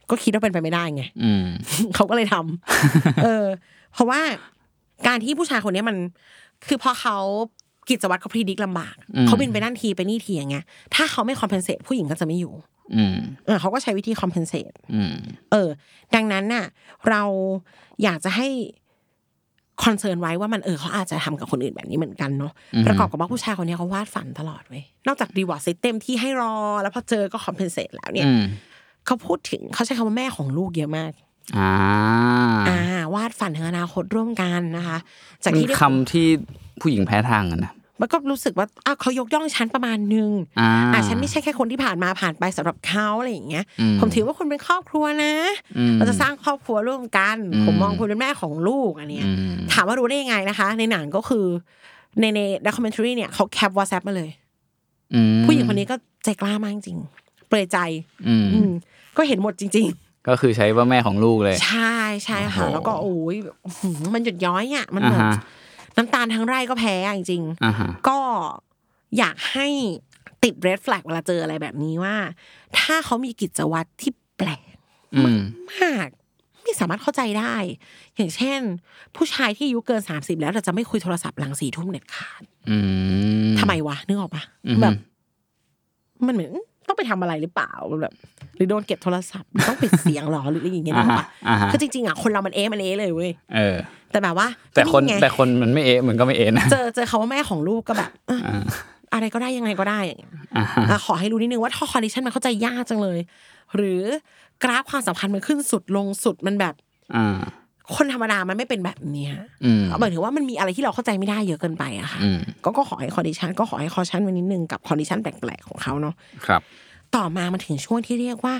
[0.10, 1.46] ก็คิดว่าเป็นไปไม่ได้ไงอืม
[1.96, 3.46] เขาก็เลยทำเออ
[3.94, 4.20] เพราะว่า
[5.08, 5.98] การที่ผู้ชายคนเนี้ยมัน
[6.68, 7.18] คือพอเขา
[7.90, 12.54] กิจวัตรเขา predict ลำบากอืมเขาบินไปนั่นทีไปนี่ทีอย่างเงี้ยถ้าเขาไม่ compensate ผู้หญิงก็จะไม่อยู่
[12.96, 15.16] อืมเออเขาก็ใช้วิธี compensate อืม
[15.52, 15.70] เออ
[16.16, 16.66] ดังนั้นน่ะ
[17.10, 17.22] เรา
[18.04, 18.48] อยากจะให้
[19.84, 28.44] concern ไว้ว่ามันเออเขาอาจจะทำกับคนอื่นแบบนี้เหมือนกันเนาะอือฮึประกอบกับว่าผู้ชายคนเนี้ยเขาวาดฝันตลอดเว้ยนอกจาก reward system ที่ให้รอ แล้วพอเจอก็ compensate แล้วเนี่ยอืม
[29.06, 31.12] เขาพูดถึงเขาใช้คำว่าแม่ของลูกเยอะมาก
[31.58, 31.72] อ่า
[32.68, 32.80] อ่า
[33.16, 34.98] วาดฝันถึงอนาคตร่วมกันนะคะ
[35.44, 36.28] จากมีที่ได้คำที่
[36.82, 40.30] ผู้หญิงแพ้ทางกันนะ มันก็รู้สึกว่าอ้าวเขายกย่องฉันประมาณนึง
[40.60, 45.34] อ่าอะฉันไม่ใช่แค่คนที่ผ่านมาผ่านไปสำหรับเขาอะไรอย่างเงี้ยอืมผมถือว่าคุณเป็นครอบครัวนะ
[45.78, 51.46] อืมเราจะสร้างครอบครัวร่วมกันอืมผมมองคุณเป็นแม่ของลูกอันเนี้ยอืมถามว่ารู้ได้ยังไงนะคะ ในหนังก็คือ
[52.20, 54.30] ในในด็อกิเมนทรีเนี่ยเขาแคปวอ s แ p มาเลย
[55.14, 56.98] อืมผู้หญิงคนนี้ก็ใจกล้ามากจริง
[57.48, 57.78] เปรยใจ
[58.28, 58.70] อืมอืม
[59.18, 59.88] ก็เห็นหมดจริง
[60.30, 65.36] ก็คือใช้ว่าแม่ของลูกเลยๆใช่ใช่ค่ะโอ้โหแล้วก็โอ้ยแบบอื้อหือมันหยุดย้อยอะมันแบบอ่าฮะ
[65.98, 68.20] น้ำตาลทั้งไร่ก็แพ้อะจริงอ่าฮะๆก็
[69.18, 69.68] อยากให้
[70.44, 72.16] ติดเรดแฟลกเวลาเจออะไรแบบนี้ว่า
[72.80, 74.76] ถ้าเขามีกิจวัตรที่แปลก
[75.16, 75.40] อืม
[75.72, 76.08] มาก
[76.64, 77.56] ไม่สามารถเข้าใจได้
[78.16, 78.60] อย่างเช่น
[79.16, 82.78] ผู้ชายที่อายุเกินสามสิบแล้วแต่จะไม่คุยโทรศัพท์หลังสี่ทุ่มเด็ดขาดอื
[83.52, 84.94] มทำไมวะนึกออกปะอือฮึแบบ
[86.28, 86.52] มันเหมือน
[86.88, 88.14] ต้องไปทำอะไรหรือเปล่าแบบ
[88.56, 93.78] หรือโดนเก็บโทรศัพท์หรือต้องปิดเสียงหรอหรืออะไรอย่างเงี้ยนึกออกปะอ่าฮะคือจริงๆอะคนเรามันเอะมันเอะเลยเว้ยเออ
[94.12, 98.64] แต่แบบว่าแต่คนไงแต่คนมันไม่เอะมันก็ไม่เอะนะเจอเจอเขาว่าแม่ของลูกก็แบบเอ้ยอ่า
[99.14, 103.20] อะไรก็ได้ยังไงก็ได้อย่างเงี้ยอ่าฮะอะขอให้รู้นิดนึงว่าถ้า condition มันเข้าใจยากจังเลย
[103.76, 104.02] หรือ
[104.64, 106.74] กราฟความสัมพันธ์มันขึ้นสุดลงสุดมันแบบ
[107.16, 107.38] อ่า
[107.96, 109.34] คนธรรมดามันไม่เป็นแบบเนี้ย
[109.66, 116.16] อืมหมายถึงว่ามันมีอะไรที่เราเข้าใจไม่ได้เยอะเกินไปอะค่ะอืมก็ก็ขอให้ caution ก็ขอให้ caution ไว้นิดนึงกับ condition แปลกๆของเขาเนาะ
[116.46, 116.62] ครับ
[117.16, 118.56] ต่อมามันถึงช่วงที่เรียกว่า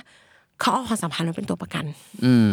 [0.60, 1.86] เขาเอาความสัมพันธ์มาเป็นตัวประกัน
[2.26, 2.50] อืม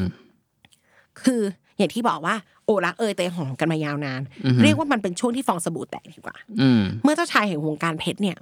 [1.23, 1.41] คือ
[1.79, 8.37] อย่างที่บอกว่า โอรักเอยเตยหอมกันมายาวนานอือฮึเรียกว่ามันเป็นช่วงที่ฟองสบู่แตกดีกว่าอืมเมื่อเจ้าชายแห่งวงการเพชรเนี่ย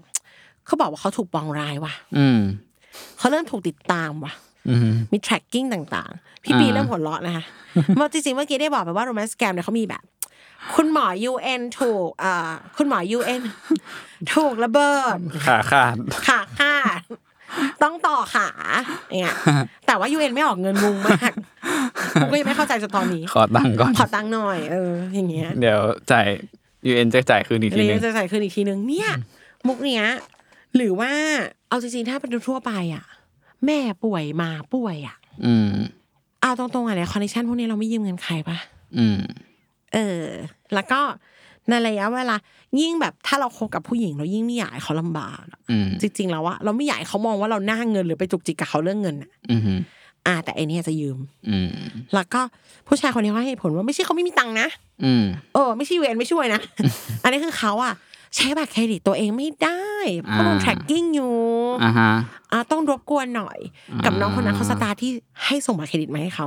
[0.66, 2.40] เขาบอกว่าเขาถูกปองร้ายว่ะอืม
[3.18, 4.32] เขาเริ่มถูกติดตามว่ะ
[4.68, 7.44] อืมมี tracking ต่างๆ พี่ปีเริ่มหัวเราะนะคะ
[7.96, 10.02] เมื่อจริงๆเมื่อกี้ได้บอกไปว่า romance scam เนี่ยเขามีแบบ
[10.74, 13.42] คุณหมอ UN ถูกเอ่อคุณหมอ UN
[14.34, 17.00] ถูกระเบิดขาขาดขาขาด
[17.82, 18.48] ต้องต่อขา
[19.20, 19.36] เนี่ย
[19.86, 21.32] แต่ว่า UN ไม่ออกเงินมุงมาก
[22.20, 26.26] กูก็ยังไม่เข้าใจจนตอนนี้ ขอตังค์ก่อน ขอตังค์หน่อย เออ อย่างเงี้ย เดี๋ยวจ่าย
[26.90, 29.10] UN จะจ่ายคืนอีกทีเรีนึยงนจะใส่คืนอีกทีนึงเนี่ย
[29.66, 30.04] มุกเนี้ย
[30.76, 31.10] หรือว่า
[31.68, 33.04] เอาจริงๆถ้าเป็นทั่วไปอะ
[33.66, 35.72] แม่ป่วยมาป่วยอะ อืม
[36.42, 38.58] เอาตรงๆอะในคอนดิชันพวกนี้เราไม่ยืมเงินใครปะ
[38.98, 39.20] อืม
[39.94, 40.24] เออ
[40.74, 41.00] แล้วก็
[41.68, 42.36] ในระยะเวลา
[42.80, 49.30] ยิ่งแบบถ้าเราคบกับผู้หญิง เรายิ่งไม่อยากให้เขาลำบากอะอืมจริง ๆ แล้วอะเราไม่อยากให้เขามองว่าเราหน้าเงินหรือไปจุกจิกกับเขาเรื่องเงินอะ
[50.26, 51.70] อืมอ่าแต่ไอเนี้ยจะยืม อืม
[52.14, 52.40] แล้วก็
[52.88, 54.68] ผู้ชายคนนี้เขาให้เหตุผลว่าไม่ใช่เขาไม่มีตังค์นะ
[55.04, 56.60] อืมเออไม่ใช่เวรไม่ช่วยนะ
[57.22, 57.94] อันนี้คือเขาอะ
[58.36, 59.84] ใช้บัตรเครดิตตัวเองไม่ได้
[60.22, 61.34] เพราะโดนอ่า tracking อยู่
[61.84, 62.12] อ่าฮะ
[62.52, 63.58] อ่าต้องรบกวนหน่อย
[64.04, 65.10] กับน้องคนนั้นเขาสตาร์ทที่
[65.46, 66.46] ให้ส่งบัตรเครดิตมาให้เขา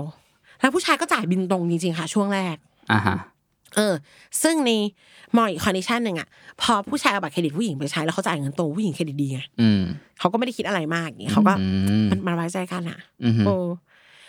[0.62, 2.56] แล้วผู้ชายก็จ่ายบินตรงจริงๆค่ะช่วงแรก
[2.92, 3.16] อ่าฮะ
[3.76, 3.94] เออ
[4.44, 4.72] ซึ่งใน
[5.36, 6.28] มองอีก condition หนึ่งอะ
[6.62, 9.82] พอผู้ชายเอาบัตรเครดิตผู้หญิงไปใช้แล้วเขาจ่ายเงินตรงผู้หญิงเครดิตดีไงอืม
[10.20, 11.66] เขาก็ไม่ได้คิดอะไรมากอย่างงี้เขาก็อื
[12.04, 13.56] มมันมันไว้ใจกันอะอืมโอ้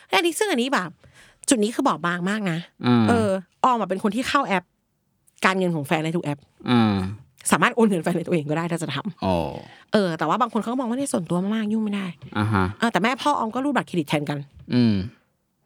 [0.09, 0.91] และอันนี้ซึ่งอันนี้แบบ
[1.49, 3.31] จุดนี้คือบอกบางมากนะอืมเออ
[3.65, 4.65] ออมอะเป็นคนที่เข้าแอป
[5.45, 6.39] การเงินของแฟนในทุกแอป
[6.71, 6.95] อืม
[7.53, 9.33] สามารถโอนเงินแฟนในตัวเองก็ได้ถ้าจะทำโอ้
[9.93, 12.07] เออ แต่ว่าบางคนเขาก็มองว่าในส่วนตัวมากๆยุ่งไม่ได้
[12.39, 14.39] อ่าฮะเออแต่แม่พ่อออมก็รูดบัตรเครดิตแทนกัน
[14.75, 14.97] อืม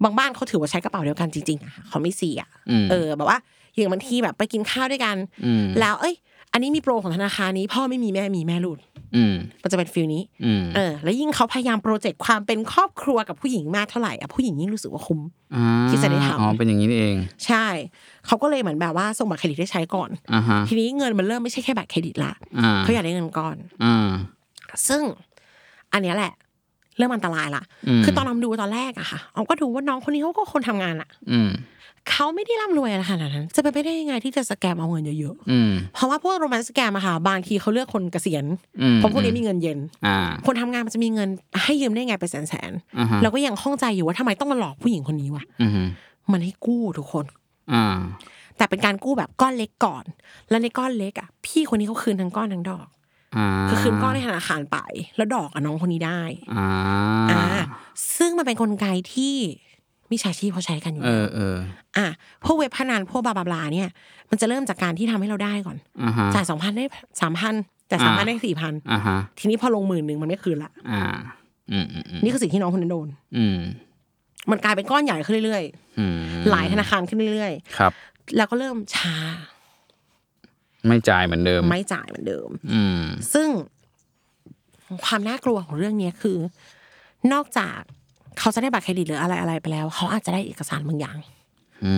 [0.04, 2.40] บางบ้านเขาถือว่าใช้กระเป๋าเดียวกันจริงๆอะเขาไม่เสีย
[2.70, 3.38] อืมเออ แบบว่า
[3.80, 6.14] อย่างบางทีแบบไปกินข้าวด้วยกันอืมแล้ว เอ้ย
[6.52, 8.78] อันนี้มีโปรของธนาคารนี้ พ่อไม่มีแม่มีแม่รูด
[9.16, 15.20] อืมมันจะเป็น feel นี้อืมเออ แล้วยิ่งเขาพยายาม project ความเป็นครอบครัวกับผู้หญิงมากเท่าไหร่อะผู้หญิงยิ่งรู้สึกว่าคุ้ม
[15.54, 17.16] อ่าที่จะได้ทำอ๋อเป็นอย่างนี้นี่เอง
[17.46, 17.66] ใช่
[18.26, 24.08] เขาก็เลยเหมือนแบบว่าส่งบัตรเครดิตให้ใช้ก่อนอ่าฮะทีนี้เงินมันเริ่มไม่ใช่แค่บัตรเครดิตละอ่าเขาอยากได้เงินก้อนอ่า
[24.88, 25.02] ซึ่ง
[25.92, 26.32] อันเนี้ยแหละ
[26.98, 31.50] เริ่มอันตรายละอืมคือตอนเราดูตอนแรกอะค่ะเราก็ดูว่าน้องคนนี้เขาก็คนทำงานอะอืม
[32.10, 38.44] เขาไม่ได้ร่ำรวยอะไรขนาดนั้น จะเป็นไปได้ยังไงที่จะสแกมเอาเงินเยอะอืมๆเพราะว่าพวกโรแมนต์สแกมอะค่ะบางทีเขาเลือกคนเกษียณ
[38.82, 41.28] อืมเพราะพวกนี้มีเงินเย็นอ่าคนทำงานมันจะมีเงิน
[41.64, 45.70] ให้ยืมได้ไงเป็นแสนอ่าฮะๆแล้วก็ยังข้องใจอยู่ว่าทำไมต้องมาหลอกผู้หญิงคนนี้วะอืม
[46.32, 47.24] มันให้กู้ทุกคน
[47.72, 47.98] อ่า
[48.56, 50.04] แต่เป็นการกู้แบบก้อนเล็กก่อน
[50.50, 52.86] แล้วในก้อนเล็กอะ พี่คนนี้เขาคืนทั้งก้อนทั้งดอก
[53.36, 54.78] อ่าคือคืนก้อนในธนาคารไป
[55.16, 56.20] แล้วดอกกับน้องคนนี้ได้
[56.54, 56.68] อ่า
[57.30, 57.42] อ่า
[58.16, 59.34] ซึ่งมันเป็นกลไกที่
[60.10, 61.56] มิจฉาชีพเขาใช้กันอยู่เอแล้วอเออ
[61.96, 62.06] อะ
[62.44, 63.88] พวกเว็บพนันพวกบลาบลาบลาเนี่ย
[64.30, 66.84] มันจะเริ่มจากการที่ทำให้เราได้ก่อนอ่าฮะจ่ายสองพันได้
[67.20, 67.54] สามพัน
[67.90, 71.02] จ่ายสามพันได้สี่พันอ่าฮะทีนี้พอลงหมื่นหนึ่งมันไม่คืนละอ่า
[71.72, 73.58] อืมอืมอืมนี่คือสิ่งที่น้องคนนั้นโดน อืม
[74.50, 75.62] มันกลายเป็นก้อนใหญ่ขึ้นเรื่อย
[75.98, 79.14] อืมๆหลายธนาคารขึ้นเรื่อยครับๆแล้วก็เริ่มช้า
[80.88, 83.02] ไม่จ่ายเหมือนเดิม ไม่จ่ายเหมือนเดิม อืม
[83.34, 83.48] ซึ่ง
[85.04, 86.38] ความน่ากลัวของเรื่องเนี้ยคือ
[87.32, 87.80] นอกจาก
[88.40, 91.16] เขาจะได้บัตรเครดิตหรืออะไรอะไรไปแล้ว เขาอาจจะได้เอกสารบางอย่าง
[91.84, 91.92] อื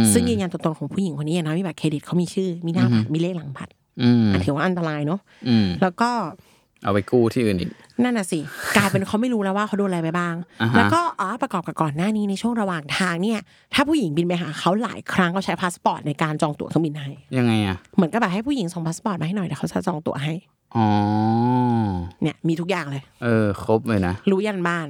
[0.00, 3.72] มซึ่งยืนยันตัวตนของผู้หญิงคนนี้นะมีบัตรเครดิตเขามีชื่อ มีหน้าบัตรมีเลขหลังบัตร
[4.02, 6.10] อืมอันถือว่าอันตรายเนาะอืมแล้วก็
[6.84, 7.70] เอาไปกู้ที่อื่นอีก
[8.02, 8.40] นั่นน่ะสิ
[8.76, 13.38] กลายเป็นเขาไม่รู้แล้วว่าเขาโดนอะไรไปบ้างอ่าฮะแล้วก็อ๋อประกอบกับก่อนหน้านี้ในช่วงระหว่างทางเนี่ย
[13.74, 20.34] ถ้าผู้หญิงบินไปหาเขาหลายครั้งเขาใช้พาสปอร์ตในการจองตั๋วเครื่องบินให้ ยังไงอะ เหมือนกับแบบให้ผู้หญิงส่งพาสปอร์ตมาให้หน่อยเดี๋ยวเขาจะจองตั๋วให้
[20.76, 20.86] อ๋อ
[22.22, 24.88] เนี่ยมีทุกอย่างเลย เออ ครบเลยนะ รู้ยันบ้าน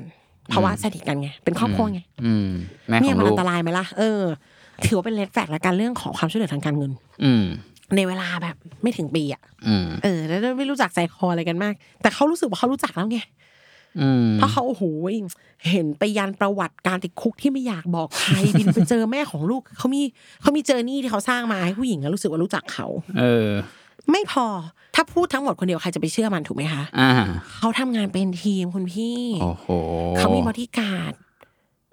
[0.50, 2.48] เพราะว่าสนิทกันไง เป็นครอบครัวไงอืม
[2.88, 4.22] แม่ขเนี่อยงมันลูอักนตรายไหมล่ะเออ
[4.86, 6.92] ถือว่าเป็น red flag และการเรื่องของความช่วยเหลือทางการเงิน
[7.24, 7.44] อืม
[7.96, 13.18] ในเวลาแบบไม่ถึงปีอะอืมเออ แล้วไม่รู้จักใจคออะไรกันมาก แต่เขารู้สึกว่าเขารู้จักแล้วไง
[14.00, 14.82] อืมเพราะเขาโอ้โห
[15.70, 20.02] เห็นไปยันประวัติการติดคุกที่ไม่อยากบอกใครบินไปเจอแม่ของลูกเขามี
[20.42, 22.86] เขามี journey ที่เขาสร้างมาให้ผู้หญิงอะรู้สึกว่ารู้จักเขา
[23.18, 23.50] เออ
[24.10, 24.46] ไม่พอ
[24.94, 27.10] ถ้าพูดทั้งหมดคนเดียวใครจะไปเชื่อมันถูกไหมคะอ่า
[27.58, 29.66] เขาทำงานเป็นทีมคุณพี่โอ้โห
[30.18, 31.14] เขามีบอดี้การ์ด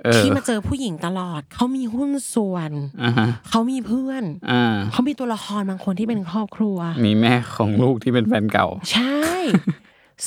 [0.04, 2.72] เออที่มาเจอผู้หญิงตลอด เขามีหุ้นส่วน
[3.04, 9.22] อ่าฮะเขามีเพื่อนอ่าเขามีตัวละครบางคนที่เป็นครอบครัว มีแม่ของลูกที่เป็นแฟนเก่า ใช่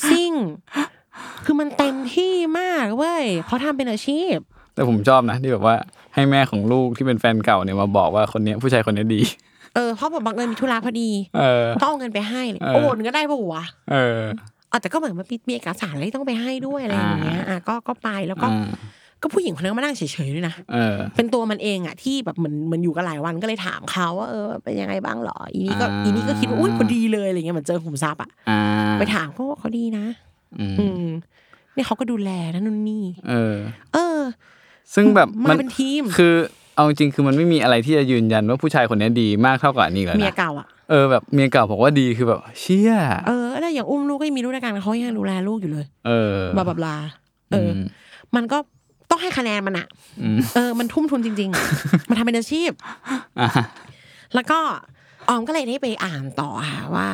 [0.07, 0.33] ซิ่ง
[1.45, 4.35] คือมันเต็มที่มากเว้ยเขาทำเป็นอาชีพ
[4.73, 5.75] แต่ผมชอบนะที่แบบว่า
[6.13, 9.21] ให้แม่ของลูกที่เป็นแฟนเก่าเนี่ยมาบอกว่าคนเนี้ยผู้ชายคนเนี้ยดี
[9.75, 14.19] เออเพราะแบบบังเอิญมีธุระพอดีเออต้องเอาเงินไปให้เลยเออโอนก็ได้ปะวะเออ
[14.71, 18.69] อะแต่ก็เหมือนมันมีเอกสารอะไรที่ต้องไปให้ด้วยอะไรอย่างเงี้ยอะก็ก็ไปแล้วก็อ่า
[19.23, 28.61] ก็ผู้หญิงคนนั้นก็มานั่งเฉยๆด้วยนะเออเป็นตัวมันเองอะที่แบบเหมือนเหมันอยู่กันหลายวันก็เลยถามเขาว่าเออเป็นยังไงบ้างหรอ อีนี่ก็อ่าอีนี่ก็คิดว่าอุ้ยพอดีเลยอะไรเงี้ยเหมือนเจอขุมทรัพย์อะอ่า
[28.99, 30.05] ไปถามเขาว่าเขาดีนะ
[30.59, 31.05] อืมอืม
[31.73, 33.55] เนี่ยเขาก็ดูแลนะนู่นนี่ เออ
[33.93, 34.19] เออ
[34.93, 36.35] ซึ่งแบบมาเป็นทีมคือ
[36.81, 42.93] เอาจริงๆคือมันไม่มีอะไรที่จะยืนยันว่าผู้ชายคนเนี้ยดีมากเท่ากับอันนี้แล้วเมียนะเก่าอะเออแบบเมียเก่าบอกว่าดีคือแบบเชี่ย
[43.27, 46.95] เออแล้วอย่างอุ้มลูกก็ยังมีลูกด้วยกันเขายังดูแลลูกอยู่เลย เออบลาบลาบลา
[47.51, 47.77] เอออ
[48.35, 48.57] มันก็
[49.09, 49.87] ต้องให้คะแนนมันอะ
[50.55, 52.71] เออ มันทุ่มทุนจริง ๆ มันทำเป็นอาชีพ
[53.41, 53.65] อ่าฮะ
[54.35, 54.59] แล้วก็
[55.27, 57.07] ออมก็เลยได้ไปอ่านต่อค่ะว่า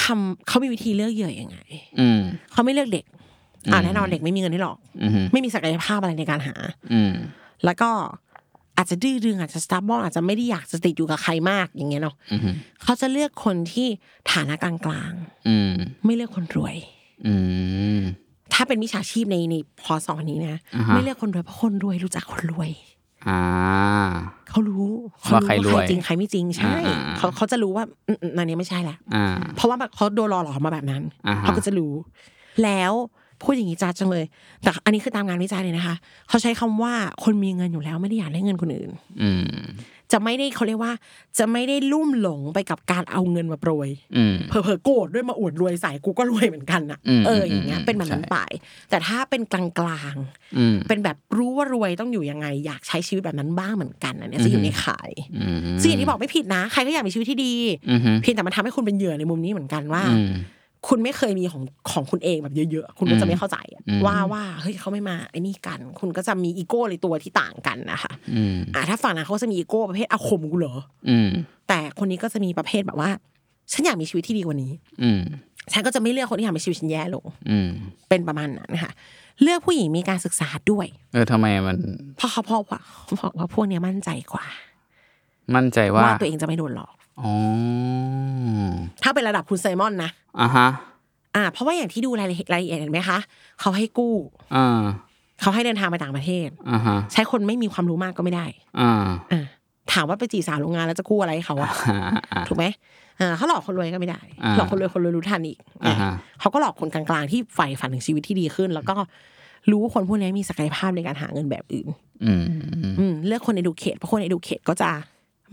[0.00, 1.58] ทำเขามีวิธีเลือกเหยื่อยังไง
[2.00, 2.20] อืม
[2.52, 3.04] เขาไม่เลือกเด็ก
[3.72, 6.54] อ่าแน่นอนเด็กไม่มีเงินให้หรอกอืมไม่มีศักยภาพอะไรในการหา
[6.92, 7.12] อืม
[7.64, 7.90] แล้วก็
[8.78, 12.40] อาจจะดื้อดึงอาจจะสตาร์บอลอาจจะไม่ได้อยากจะติดอยู่กับใครมากอย่างเงี้ยเนาะอืม
[12.82, 13.88] เขาจะเลือกคนที่
[14.32, 15.12] ฐานะกลาง
[15.48, 16.76] อืมๆไม่เลือกคนรวย
[17.26, 17.34] อื
[17.98, 18.00] ม
[18.52, 22.70] ถ้าเป็นมิจฉาชีพในในพอสอนนี้นะอ่าฮะไม่เลือกคนรวยเพราะคนรวยรู้จักคนรวย
[23.28, 23.42] อ่า
[24.50, 31.92] เขารู้เขาว่าใครรวยจริงใครไม่จริงใช่อ่าอ่าเขาเขาจะรู้ว่าอืมอืมอันนี้ไม่ใช่แหละอ่าเพราะว่าแบบเขาโดนหล่อหลอมมาแบบนั้นอ่าฮะเขาก็จะรู้
[32.64, 32.92] แล้ว
[33.42, 34.24] พูดอย่างนี้จ้าจังเลย
[34.62, 35.94] แต่อันนี้คือตามงานวิจัยเลยนะคะ
[36.28, 38.90] เขาใช้คำว่าคนมีเงินอยู่แล้วไม่ได้อยากได้เงินคนอื่น
[39.22, 39.58] อืม
[40.12, 40.92] จะไม่ได้เขาเรียกว่า
[41.38, 48.38] จะไม่ได้ลุ่มหลงไปกับการเอาเงินมาโปรยอืมเผลอๆโกรธด้วยมาอวดรวยใส่กูก็รวยเหมือนกันอะอืมเอออย่างเงี้ยอืมเป็นแบบนั้นใช่ไป
[48.90, 49.64] แต่ถ้าเป็นกลา
[50.12, 57.54] งๆอืมเป็นแบบรู้ว่ารวยต้องอยู่ยังไง อยากใช้ชีวิตแบบนั้นบ้างเหมือนกันอันเนี้ยจะอยู่ในขายอืมซึ่งอย่างที่บอกไม่ผิดนะ ใครก็อยากมีชีวิตที่ดี
[57.90, 60.30] อือฮึเพียงแต่มันทำให้คุณเป็นเหยื่อในมุมนี้เหมือนกันว่าอืม
[60.86, 70.74] คุณไม่เคยมีของของคุณเองแบบเยอะๆ คุณก็จะไม่เข้าใจอะอืมว่าว่าเฮ้ยเขาไม่มาไอ้นี่กัน คุณก็จะมีอีโก้ในตัวที่ต่างกันนะคะอืมอ่าถ้าฝั่งนั้นเขาจะมีอีโก้ประเภทอาคมกูเหรอ
[71.10, 71.30] อืม
[71.68, 73.10] แต่คนนี้ก็จะมีประเภทแบบว่า
[73.72, 75.20] ฉันอยากมีชีวิตที่ดีกว่านี้ อืม
[75.72, 77.68] ฉันก็จะไม่เลือกคนที่ทำให้ชีวิตฉันแย่ลงอืม
[78.08, 78.92] เป็นประมาณนั้นนะคะ
[79.42, 81.76] เลือกผู้หญิงมีการศึกษาด้วย เออทำไมมัน
[82.16, 84.46] เพราะเขาเพราะว่าเขาบอกว่าพวกเนี้ยมั่นใจกว่า
[85.54, 87.34] มั่นใจว่าว่าตัวเองจะไม่โดนหลอก อ๋อ
[89.02, 90.68] ถ้าเป็นระดับคุณไซมอนนะอะฮะ
[91.36, 93.18] อ่า เพราะว่าอย่างที่ดูรายละเอียดรายละเอียดเห็นไหมคะ
[93.60, 94.14] เขาให้กู้
[94.56, 94.82] อ่า
[95.40, 98.46] เขาให้เดินทางไปต่างประเทศอ่าฮะใช้คนไม่มีความรู้มากก็ไม่ได้
[98.80, 98.92] อ่า
[99.32, 99.44] อ่า
[99.92, 101.98] ถามว่าไปจีบสาวโรงงานแล้วจะกู้อะไรให้เขาอะอ่า
[102.32, 102.64] อ่าถูกไหม
[103.20, 108.94] อ่าเขาหลอกคนรวยก็ไม่ได้อ่าหลอกคนรวยคนรวยรู้ทันอีกอ่าฮะเขาก็หลอกคนกลางๆที่ใฝ่ฝันถึงชีวิตที่ดีขึ้น แล้วก็
[109.70, 111.86] รู้ว่าคนพวกนี้มีศักยภาพในการหาเงินแบบอื่น
[112.24, 112.42] อืม
[112.98, 114.90] อืมเลือกคน educate เพราะคน educate ก็จะ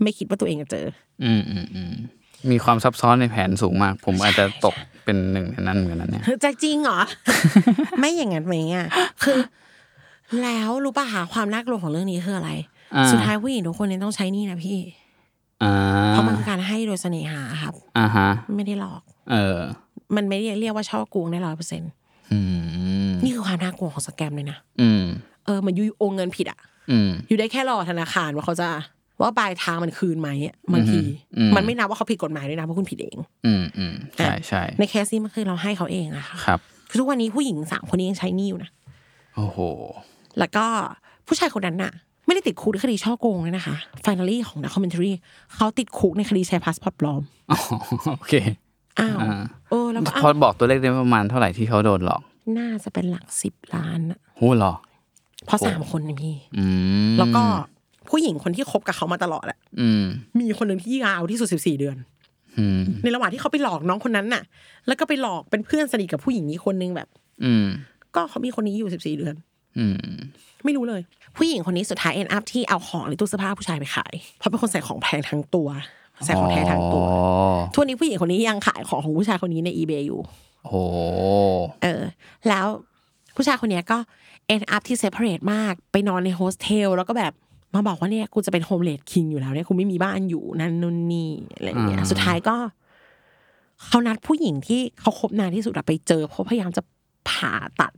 [0.02, 0.86] ไม่คิดว่าตัวเองจะเจอ
[1.24, 1.94] อืมอืมอืม
[2.50, 7.00] มีความซับซ้อนในแผนสูงมาก ผมอาจจะตกเป็นหนึ่งในนั้นเหมือนกันนะเนี่ยจะจริงเหรอ
[7.98, 8.86] ไม่อย่างนั้นไหมอะ
[9.22, 9.38] คือ
[10.42, 12.50] แล้วรู้ป่ะหาความน่ากลัวของเรื่องนี้คืออะไร
[12.96, 14.78] อ่าสุดท้ายผู้หญิงทุกคนเนี่ยต้องใช้หนี่นะพี่
[15.62, 15.72] อ่า
[16.10, 19.58] เพราะมันคือการให้โดยเสน่หาครับอ่าฮะ ไม่ได้หลอก เออ
[20.16, 21.90] มันไม่ได้เรียกว่าช่อโกงได้ร้อยเปอร์เซ็นต์
[22.32, 22.38] อื
[23.10, 25.02] มนี่คือความน่ากลัวของสแกมเลยนะอืม
[25.46, 26.58] เออมันยูโอนเงินผิดอะ
[26.90, 28.68] อืมอยู่ได้แค่รอธนาคารว่าเขาจะ
[29.20, 31.00] ว่าปลายทางมันคืนไหมอะบางที
[31.38, 38.70] อืมมันไม่นับว่าเขาผิดกฎหมายด้วยนะเพราะคุณผิดเอง อืมอืมใช่ใช่ในเคสนี้มันคือเราให้เขาเองอะค่ะครับคือทุกวันนี้ผู้หญิงสามคนนี้ยังใช้หนี้อยู่นะ
[39.36, 39.58] โอ้โห
[40.38, 40.64] แล้วก็
[41.26, 41.92] ผู้ชายคนนั้นน่ะ
[42.26, 45.12] ไม่ได้ติดคุกในคดีช่อโกงเลยนะคะ finale ของนักคอมเมนต์รี
[45.54, 47.58] เขาติดคุกในคดีใช้พาสปอร์ตปลอมอ๋อ
[48.18, 48.34] โอเค
[48.98, 52.22] อ้าวอ่าเออแล้วก็พออ้าวบอกตัวเลขได้ประมาณเท่าไหร่ที่เขาโดนหลอก
[52.58, 54.74] น่าจะเป็นหลักสิบล้านอะโหหรอ
[55.46, 56.64] เพราะสามคนนี่พี่อื
[57.12, 57.44] มแล้วก็
[58.10, 60.04] ผู้หญิงคนที่คบกับเขามาตลอดอะอืม
[60.40, 61.96] มีคนหนึ่งที่ยาวที่สุดสิบสี่เดือน
[62.58, 64.42] อืมในระหว่างที่เขาไปหลอกน้องคนนั้นน่ะ
[64.86, 67.08] แล้วก็ไปหลอกเป็นเพื่อนสนิทกับผู้หญิงนี้คนนึงแบบ
[67.44, 67.66] อืม
[68.14, 69.34] ก็เขามีคนนี้อยู่สิบสี่เดือน
[69.78, 70.16] อืม
[70.64, 71.00] ไม่รู้เลย
[71.36, 75.68] ผู้หญิงคนนี้สุดท้าย end up ที่เอาของในตู้เสื้อผ้าผู้ชายไปขาย เพราะเป็นคนใส่ของแพงทั้งตัว
[76.24, 77.20] ใส่ของแท้ทั้งตัวอ๋อ
[77.72, 80.20] ทุกวันนี้ผู้หญิงคนนี้ยังขายของของผู้ชายคนนี้ใน eBay อยู่
[80.62, 80.74] โห
[81.82, 82.02] เออ
[82.48, 82.66] แล้ว
[83.36, 83.98] ผู้ชายคนเนี้ยก็
[84.46, 87.32] end up ที่ desperate มาก ไปนอนในโฮสเทลแล้วก็แบบ
[87.74, 92.56] มาบอกว่าเนี่ยกูจะเป็น homeless king อยู่แล้วเนี่ยกูไม่มีบ้านอยู่นั่นนู่นนี่อะไรอย่างเงี้ยอ่าสุดท้ายก็
[93.86, 96.82] เขานัดผู้หญิงที่เขาคบนานที่สุดอะไปเจอเพราะพยายามจะ
[97.28, 97.92] ผ่าตัด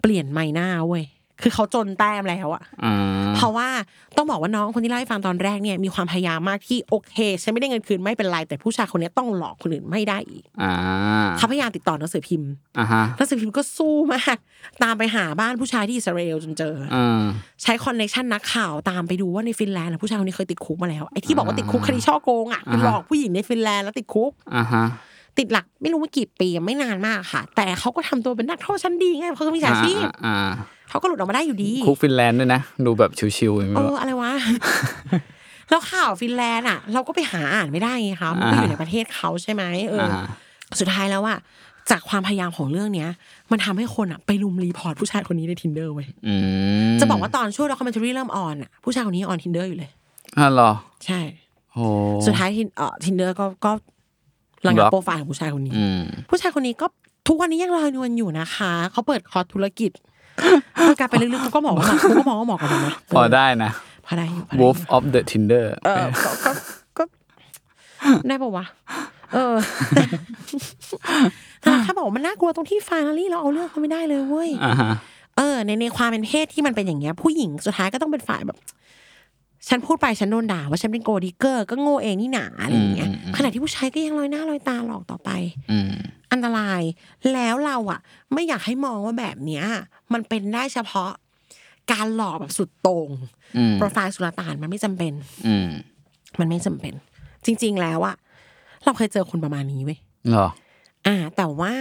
[0.00, 1.04] เปลี่ยนใบหน้าเว้ย
[1.42, 2.94] คือเขาจนแต้มแล้วอะอ่า
[3.36, 3.68] เพราะว่า
[4.16, 10.72] ต้องบอกว่าน้องคนที่เล่าให้ฟังตอนแรกเนี่ยมีความพยายามมากที่โอเคฉันไม่ได้เงินคืนไม่เป็นไรแต่ผู้ชายคนนี้ต้องหลอกคนอื่นไม่ได้อีกอ่า
[11.36, 14.36] เขาพยายามติดต่อหนังสือพิมพ์อ่าฮะหนังสือพิมพ์ก็สู้มาก
[14.82, 17.22] ตามไปหาบ้านผู้ชายที่อิสราเอลจนเจอออ่า
[17.62, 24.84] ใช้ connection นักข่าวตามไปดูว่าในฟินแลนด์น่ะผู้ชายคนนี้เคยติดคุกมาแล้วไอ้ที่บอกว่าติดคุกคดีช่อโกงอะคือหลอกผู้หญิงในฟินแลนด์แล้วติดคุกอ่าฮะ
[25.38, 30.36] ติดหลักไม่รู้ว่ากี่ปีไม่นานมากค่ะ แต่เขาก็ทำตัวเป็นนักโทษชั้นดีไงเพราะเขาคือมิจฉาชีพอ่า
[30.90, 34.32] เขาก็หลุดออกมาได้อยู่ดีคุกฟินแลนด์ด้วยนะดูแบบชิวๆอย่างเอนี้ออะไรวะ
[35.68, 40.24] แล้วข่าวฟินแลนด์อะ เราก็ไปหาอ่านไม่ได้ไงคะมันก็อยู่ในประเทศเขาใช่ไหมเออออ่า
[40.80, 41.38] สุดท้ายแล้วอะ
[41.90, 43.08] จากความพยายามของเรื่องเนี้ย
[43.50, 46.34] มันทำให้คนอะไปลุม report ผู้ชายคนนี้ใน tinder เว้ยอื
[46.94, 49.90] มจะบอกว่าตอนช่วง documentary เริ่ม on อะผู้ชายคนนี้ on Tinder อยู่เลย
[50.38, 50.70] อ่าเหรอ
[51.06, 51.20] ใช่
[51.72, 51.84] โอ้
[52.26, 53.72] สุดท้ายทินเอ่อ tinder ก็ก็
[54.66, 56.86] ระงับบล็อกโปรไฟล์ของผู้ชายคนนี้อืมผู้ชายคนนี้ก็
[57.28, 59.90] ทุกวันนี้ยังลอยนวลอยู่นะคะ เขาเปิดคอร์สธุรกิจ
[60.74, 63.70] เอากลับไปลึกๆกูก็มองว่าเหมาะกูก็มองว่าเหมาะกับมันนะพอได้นะ
[64.06, 66.52] พอได้อยู่พอได้อยู่ Wolf of the Tinder เออก็ก็
[66.98, 67.02] ก็
[68.28, 68.64] ได้ปะวะ
[69.34, 69.54] เออ
[71.60, 74.92] แต่ถ้าบอกว่ามันน่ากลัวตรงที่ฟานาลี่เราเอาเรื่องเขาไม่ได้เลยเว้ยอ่าฮะ
[75.36, 78.58] เออในในความเป็นเพศที่มันเป็นอย่างเงี้ย ผู้หญิงสุดท้ายก็ต้องเป็นฝ่ายแบบ
[79.68, 85.30] ฉันพูดไปฉันโดนด่าว่าฉันเป็นโกดิเกอร์ก็โง่เองนี่หนาอะไรอย่างเงี้ยอืมอืมขณะที่ผู้ชายก็ยังลอยหน้าลอยตาหลอกต่อไป
[85.70, 85.92] อืม
[86.32, 86.82] อันตราย
[87.32, 88.00] แล้วเราอะ
[88.32, 89.64] ไม่อยากให้มองว่าแบบเนี้ย
[90.12, 91.10] มันเป็นได้เฉพาะ
[91.92, 93.10] การหลอกแบบสุดโต่ง
[93.56, 95.12] อืมโปรไฟล์สุลต่านมันไม่จำเป็น
[95.46, 95.68] อืม
[96.38, 96.94] มันไม่จำเป็น
[97.44, 98.16] จริง ๆ แล้วอะ
[98.84, 99.98] เราเคยเจอคนประมาณนี้เว้ย
[100.30, 100.48] เหรอ
[101.06, 101.74] อ่า แต่ว่า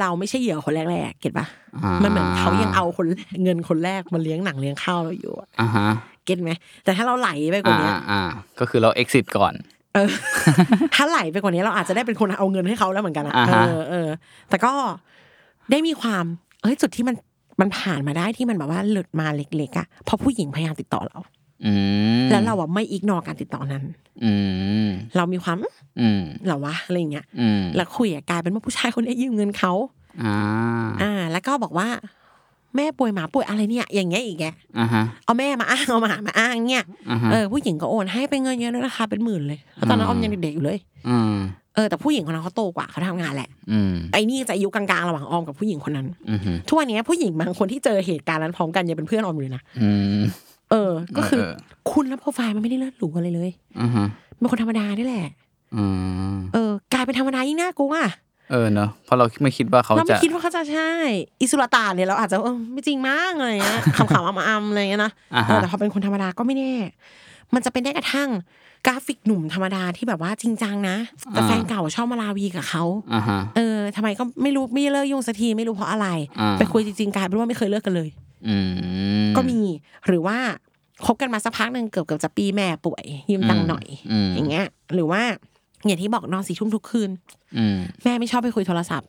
[0.00, 1.46] เราไม่ใช่เหยื่อคนแรกๆเก็ตปะ
[1.84, 3.06] อ่ามัมันเหมือนเขายังเอาคน
[3.42, 5.88] เงินคนแรกมาเลี้ยงหนังเลี้ยงข้าวเราอยู่อะอ่าฮะ
[6.24, 6.50] เก็ตไหม
[6.84, 8.22] แต่ถ้าเราไหลไปกว่าอ่านี้อ่า
[8.58, 9.54] ก็คือเรา exit ก่อน
[9.94, 10.08] เออ
[10.94, 14.08] ถ้าไหลไปกว่านี้เราอาจจะได้เป็นคนเอาเงินให้เขาแล้วเหมือนกันอะอ่าเอฮะอเออ
[14.48, 14.72] แต่ก็
[15.70, 16.24] ได้มีความ
[16.62, 17.16] เอ้ยจุดที่มัน
[17.60, 21.35] มันผ่านมาได้ที่มันแบบว่าหลุดมาเล็กๆอะเพราะผู้หญิงพยายามติดต่อเราอืม
[22.30, 23.84] แล้วเราอะไม่อิกนอการติดต่อนั้น
[24.24, 24.32] อื
[24.84, 25.56] มเรามีความ
[26.00, 29.72] อืมเหรอวะอะไรอย่างเงี้ยอืมแล้วคุยอะกลายเป็นว่าผู้ชายคนนี้ยืมเงินเขา
[30.22, 30.36] อ่า
[31.02, 31.88] อ่า แล้วก็บอกว่า
[32.76, 34.44] แม่ป่วยหมาป่วยอะไรเนี่ย อย่างเงี้ยอีกแก
[34.78, 41.36] อ่าฮะเอาแม่มาอ้างเอาหมามาอ้างเนี่ยอ่าฮะเออผู้หญิงก็โอนให้เป็นเงินเยอะด้วยนะคะเป็นหมื่นเลยแล้วตอนนั้นออมยังเด็กๆอยู่เลยอืม
[41.74, 50.20] เออแต่ผู้หญิงคนนั้นเขาโตกว่าเขาทำงานแหละอืมไอ้นี่จะอายุกลางๆระหว่างออมกับผู้หญิงคนนั้นอืมทุกวันนี้ผู้หญิงบางคนที่เจอเหตุการณ์นั้นพร้อมกันยังเป็นเพื่อนออมอยู่เลยนะอืม
[50.70, 51.52] เออ ก็คือเออ
[51.90, 53.50] คุณแล้วโปรไฟล์มันไม่ได้เลิศหรูอะไรเลย
[53.80, 53.90] อืม
[54.38, 55.26] เป็นคนธรรมดานี่แหละ
[55.76, 55.84] อื
[56.34, 57.94] มเออ กลายเป็นธรรมดายิ่งน่ากลัว
[58.50, 60.90] เออเนอะเพราะเราไม่คิดว่าเขาเราไม่จะคิดว่าเขาจะใช่
[61.40, 66.72] อิสุลตานเนี่ยเราอาจจะเออไม่จริงมากอะไรเงี้ยขำๆอ้ำๆอะไรเงี้ยนะอ่าเอฮะอแต่พอเป็นคนธรรมดาก็ไม่แน่
[67.54, 68.30] มันจะเป็นได้กระทั่ง
[68.86, 70.96] กราฟิกหนุ่มธรรมดาที่แบบว่าจริงจังนะ
[71.32, 72.82] แต่แฟนเก่าชอบมาลาวีกับเขา
[73.14, 76.08] อ่าฮะเออทำไมก็ไม่รู้ไม่เลิกยุ่งสักทีไม่รู้เพราะอะไร
[76.40, 78.08] อ่าไปคุยจริงๆกลายเป็นว่าไม่เคยเลิกกันเลย
[78.48, 78.56] อื
[79.24, 79.60] มก็มี
[80.06, 80.38] หรือว่า
[81.06, 85.22] คบกันมาสักพักหนึ่งเกือบเกือบจะปีแม่ป่วย ยืมตังค์หน่อยอืมอย่างเงี้ย หรือว่า
[85.86, 87.10] อย่างที่บอกนอนสี่ทุ่มทุกคืน
[87.58, 89.08] อืมแม่ไม่ชอบไปคุยโทรศัพท์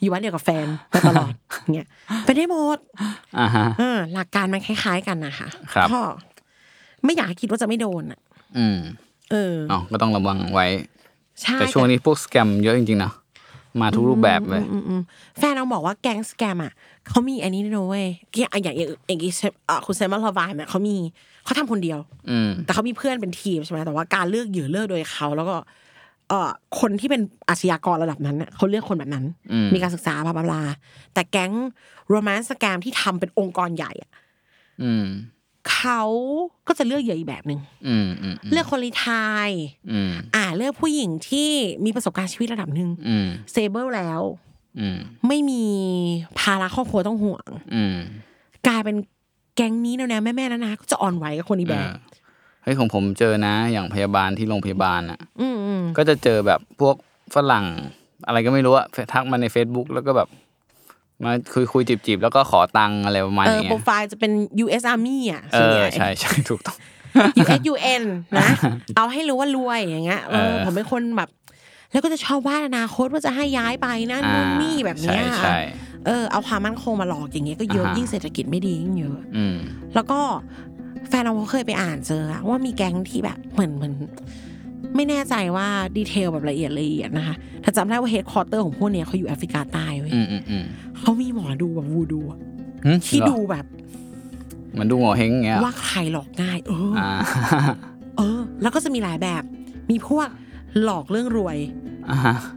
[0.00, 1.32] อยู่วันเดียวกับแฟนมาตลอด
[1.74, 1.88] เงี้ย
[2.24, 2.78] ไปได้หมด
[3.38, 6.00] อ่าฮะเออหลักการมันคล้าย ๆ กันนะคะครับก็
[7.04, 8.20] ไม่อยากให้คิดว่าจะไม่โดนอะ
[8.58, 8.78] อืม
[9.30, 10.66] เอออ๋อก็ต้องระวังไว้
[11.42, 13.12] ใช่แต่ช่วงนี้พวกสแกมเยอะจริงๆนะ
[13.80, 15.02] มาทุกรูปแบบเลยอืมอืม
[15.38, 16.72] แฟนเราบอกว่าแก๊งสแกมอะ
[17.08, 18.06] เขามีอันนี้ด้วยนะเว้ย
[18.38, 19.28] อย่างอย่างอย่างอย่างอี
[19.66, 20.96] เอ่อคุณเซมาลาวายเนี่ยเขามี
[21.44, 21.98] เขาทำคนเดียว
[22.30, 25.64] อืมแต่เขามีเพื่อนเป็นทีมใช่ไหมแต่ว่าการเลือกเหยื่อเลือกโดยเขาแล้วก็เอ่อ
[26.80, 30.62] คนที่เป็นอาชญากรระดับนั้นน่ะเขาเลือกคนแบบนั้นอืมมีการศึกษาบลาบลาบลา
[31.14, 31.52] แต่แก๊ง
[32.08, 34.10] โรแมนต์สแกมที่ทำเป็นองค์กรใหญ่อะ
[34.82, 35.06] อืม
[35.72, 36.02] เขา
[36.66, 39.48] ก็จะเลือกเหยื่ออีกแบบหนึ่งอืมอืมเลือกคนรีไทาย
[39.92, 41.50] อืมอ่าเลือกผู้หญิงที่
[41.84, 44.20] มีประสบการณ์ชีวิตระดับหนึ่งอืมเซเบิลแล้ว
[44.80, 45.64] อืมไม่มี
[46.38, 47.96] ภาระครอบครัวต้องห่วงอืม
[48.66, 48.96] กลายเป็น
[49.56, 51.90] แก๊งนี้แนวๆแม่ๆนะนะก็จะอ่อนไหวกับคนอีกเอแบบอ
[52.64, 56.96] เฮ้ยของผมเจอนะ อย่างพยาบาลที่โรงพยาบาลอะอืมอืมก็จะเจอแบบพวก
[57.34, 57.66] ฝรั่ง
[58.26, 60.28] อะไรก็ไม่รู้อะทักมาใน Facebook แล้วก็แบบ
[61.24, 64.32] มาคุยคุยจีบจีบๆแล้วก็ขอตังค์อะไรประมาณเอออย่างโปรเงี้ยไฟล์จะเป็น
[64.64, 66.76] US Army อะเอส่วนอใหญ่ใช่ใช่ถูกต้อง
[67.42, 68.02] US UN
[68.38, 68.48] นะ
[68.96, 71.30] เอาให้รู้ว่ารวยอย่างเงี้ยเออเออผมเป็นคนแบบ
[71.92, 75.56] แล้วก็จะชอบวาดอนาคตว่าจะให้ย้ายไปนั่นนู่นนี่แบบเนี้ยใช่ใช่
[76.06, 79.56] เออเอาความมั่นคงมาหลอกอย่างเงี้ยก็เยอะอ่าฮะยิ่งเศรษฐกิจไม่ดียิ่งเยอะอืม
[79.94, 80.20] แล้วก็
[81.08, 83.94] แฟนเราเขาเคยไปอ่านเจออะว่ามีแก๊งที่แบบเหมือนเหมือน
[84.96, 90.64] ไม่แน่ใจว่า detail แบบละเอียดละเอียดนะคะถ้าจำได้ว่า headquarter ของพวกเนี้ยเขาอยู่แอฟริกาใต้เว้ยอืมอืมอืม
[90.98, 92.38] เขามีหมอดูแบบวูดูอะ
[92.84, 93.64] หึที่เหรอดูแบบ
[94.72, 97.10] เหมันดูหัวเฮงอย่างเงี้ยว่าใครหลอกง่าย เออออ่า
[98.16, 99.42] เออ แล้วก็จะมีหลายแบบ
[99.90, 100.28] มีพวก
[100.82, 101.83] หลอกเรื่องรวยอ่าฮะ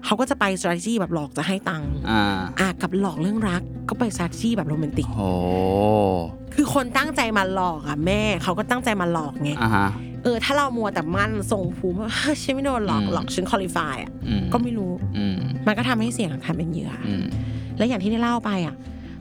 [0.06, 5.30] เขาก็จะไป strategy แบบหลอกจะให้ตังค์อ่าอะกับหลอกเรื่องรักก็ไป strategy แบบโรแมนติกโอ้
[6.56, 9.88] คือคนตั้งใจมาหลอกอะแม่เขาก็ตั้งใจมาหลอกไงอ่าฮะ
[10.24, 17.26] เออถ้าเรามัวแต่มั่นส่งภูมิว่าเฮ้ยฉันไม่โดนหลอกอืมหลอกฉัน qualify อะอืมก็ไม่รู้อืมมันก็ทำให้เสี่ยงกับการเป็นเหยื่อออืม
[17.78, 18.76] และอย่างที่ได้เล่าไปอะ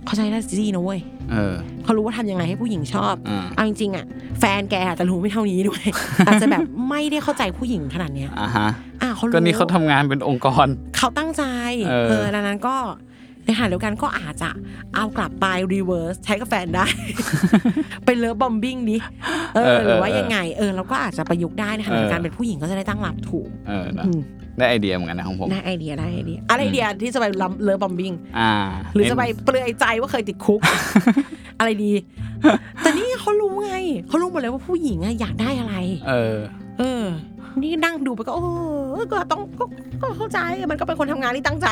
[0.04, 1.00] เขาใช้ strategy นะเว้ย
[1.32, 4.04] เออเขารู้ว่าทำยังไงให้ผู้หญิงชอบอ่าเอาจริงๆอะ
[4.40, 5.82] แฟนแกอาจจะรู้ไม่เท่านี้ด้วย
[6.26, 8.68] อาจจะแบบไม่ได้เข้าใจผู้หญิงขนาดเนี้ยอ่าฮะ
[9.02, 11.42] อะเขารู้ก็นี่เขาทำงานเป็นองค์กร เขาตั้งใจ
[11.86, 12.76] เออเออดังนั้นก็
[13.44, 14.50] ในขณะเดียวกันก็อาจจะ
[14.94, 16.86] เอากลับไป reverse ใช้กับแฟนได้
[18.04, 18.96] ไป love bombing ดิ
[19.54, 24.20] เออหรือว่ายังไง เออเราก็อาจจะประยุกต์ได้ในขณะเดียวกันเป็นผู้หญิงก็จะได้ตั้งหลักถูกเออนะอืม
[24.58, 27.26] ได้ไอเดียเหมือนกันนะของผม ได้ไอเดียได้ไอเดียอะไรไอเดียที่จะไป
[27.62, 28.52] love bombingอ่า
[28.94, 30.60] หรือจะไปเปลือยใจว่าเคยติดคุก
[31.58, 31.92] อะไรดี
[32.80, 33.74] แต่นี่เขารู้ไง
[34.08, 35.74] เขารู้หมดเลยว่าผู้หญิงอะอยากได้อะไร
[36.08, 36.36] เออ
[36.78, 37.04] เออ
[37.62, 38.40] นี่นั่งดูไปก็เอ
[39.00, 39.64] อก็ต้องก็
[40.02, 40.38] ก็เข้าใจ
[40.70, 41.68] มันก็เป็นคนทำงานที่ตั้งใจ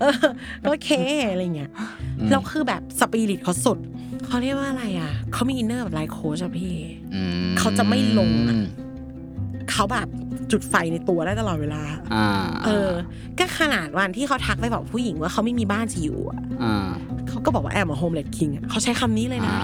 [0.00, 0.14] เออ
[0.62, 0.90] ก็โอเค
[1.30, 1.70] อะไรเงี้ย
[2.18, 3.78] อืมแล้วคือแบบสปิริตเขาสุด
[4.26, 6.74] เขาเรียกว่าอะไรอะเขามี inner แบบ life coach อะพี่
[7.14, 7.22] อื
[7.58, 8.56] เขาจะไม่ลงอะ
[9.70, 10.08] เขาแบบ
[10.52, 11.82] จุดไฟในตัวได้ตลอดเวลา
[12.14, 12.26] อ่า
[12.66, 12.90] เออ
[13.38, 16.88] ก็ขนาดวันที่เขาทักไปบอกผู้หญิงว่าเขาไม่มีบ้านจะอยู่อะอ่า
[17.28, 19.58] เขาก็บอกว่า I'm homeless king อะเขาใช้คำนี้เลยอ่านะ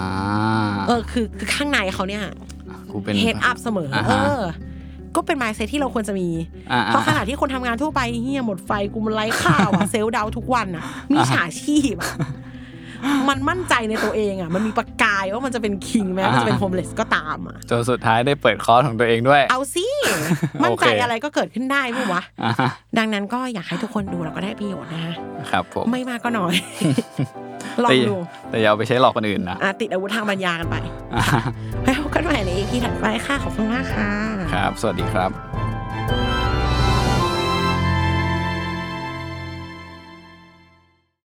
[0.89, 2.23] เออคือคือข้างในเขาเนี่ย
[2.91, 4.43] กูเป็น head up เสมออ่าเอฮะอ
[5.17, 6.29] ก็เป็น mindset ที่เราควรจะมี
[6.73, 12.13] อ่าเพราะขณะที่คนทำงานทั่วไปเฮียหมดไฟกูมันไร้ค่าว่ะ self down ทุกวันอะมิจฉาชีพอะ
[13.29, 19.87] มันมั่นใจในตัวเองอะ มันมีประกายว่ามันจะเป็นคิงแม้มันจะเป็นโฮมเลสก็ตามอะจนสุดท้ายได้เปิดคอร์สของตัวเองด้วย เอาสิ
[20.63, 25.15] มั่นใจโอเคอะไรก็เกิดขึ้นได้มั้วะอ่าฮะดังนั้นก็อยากให้ทุกคนดูแล้วก็ได้ประโยชน์นะฮะ
[25.51, 26.55] ครับผมไม่มากก็น้อย
[27.83, 28.17] ลอแต่งอย่าดู
[28.51, 30.77] แต่อย่าเอาไปใช้หลอกคนอื่นนะอะติดอาวุธทางปัญญากันไป
[31.17, 31.43] อ่าฮะ
[31.83, 34.11] ไว้พบกันใหม่ใน EP ถัดไปค่ะขอบคุณมากค่ะ
[34.55, 36.46] ครับ สวัสดีครับ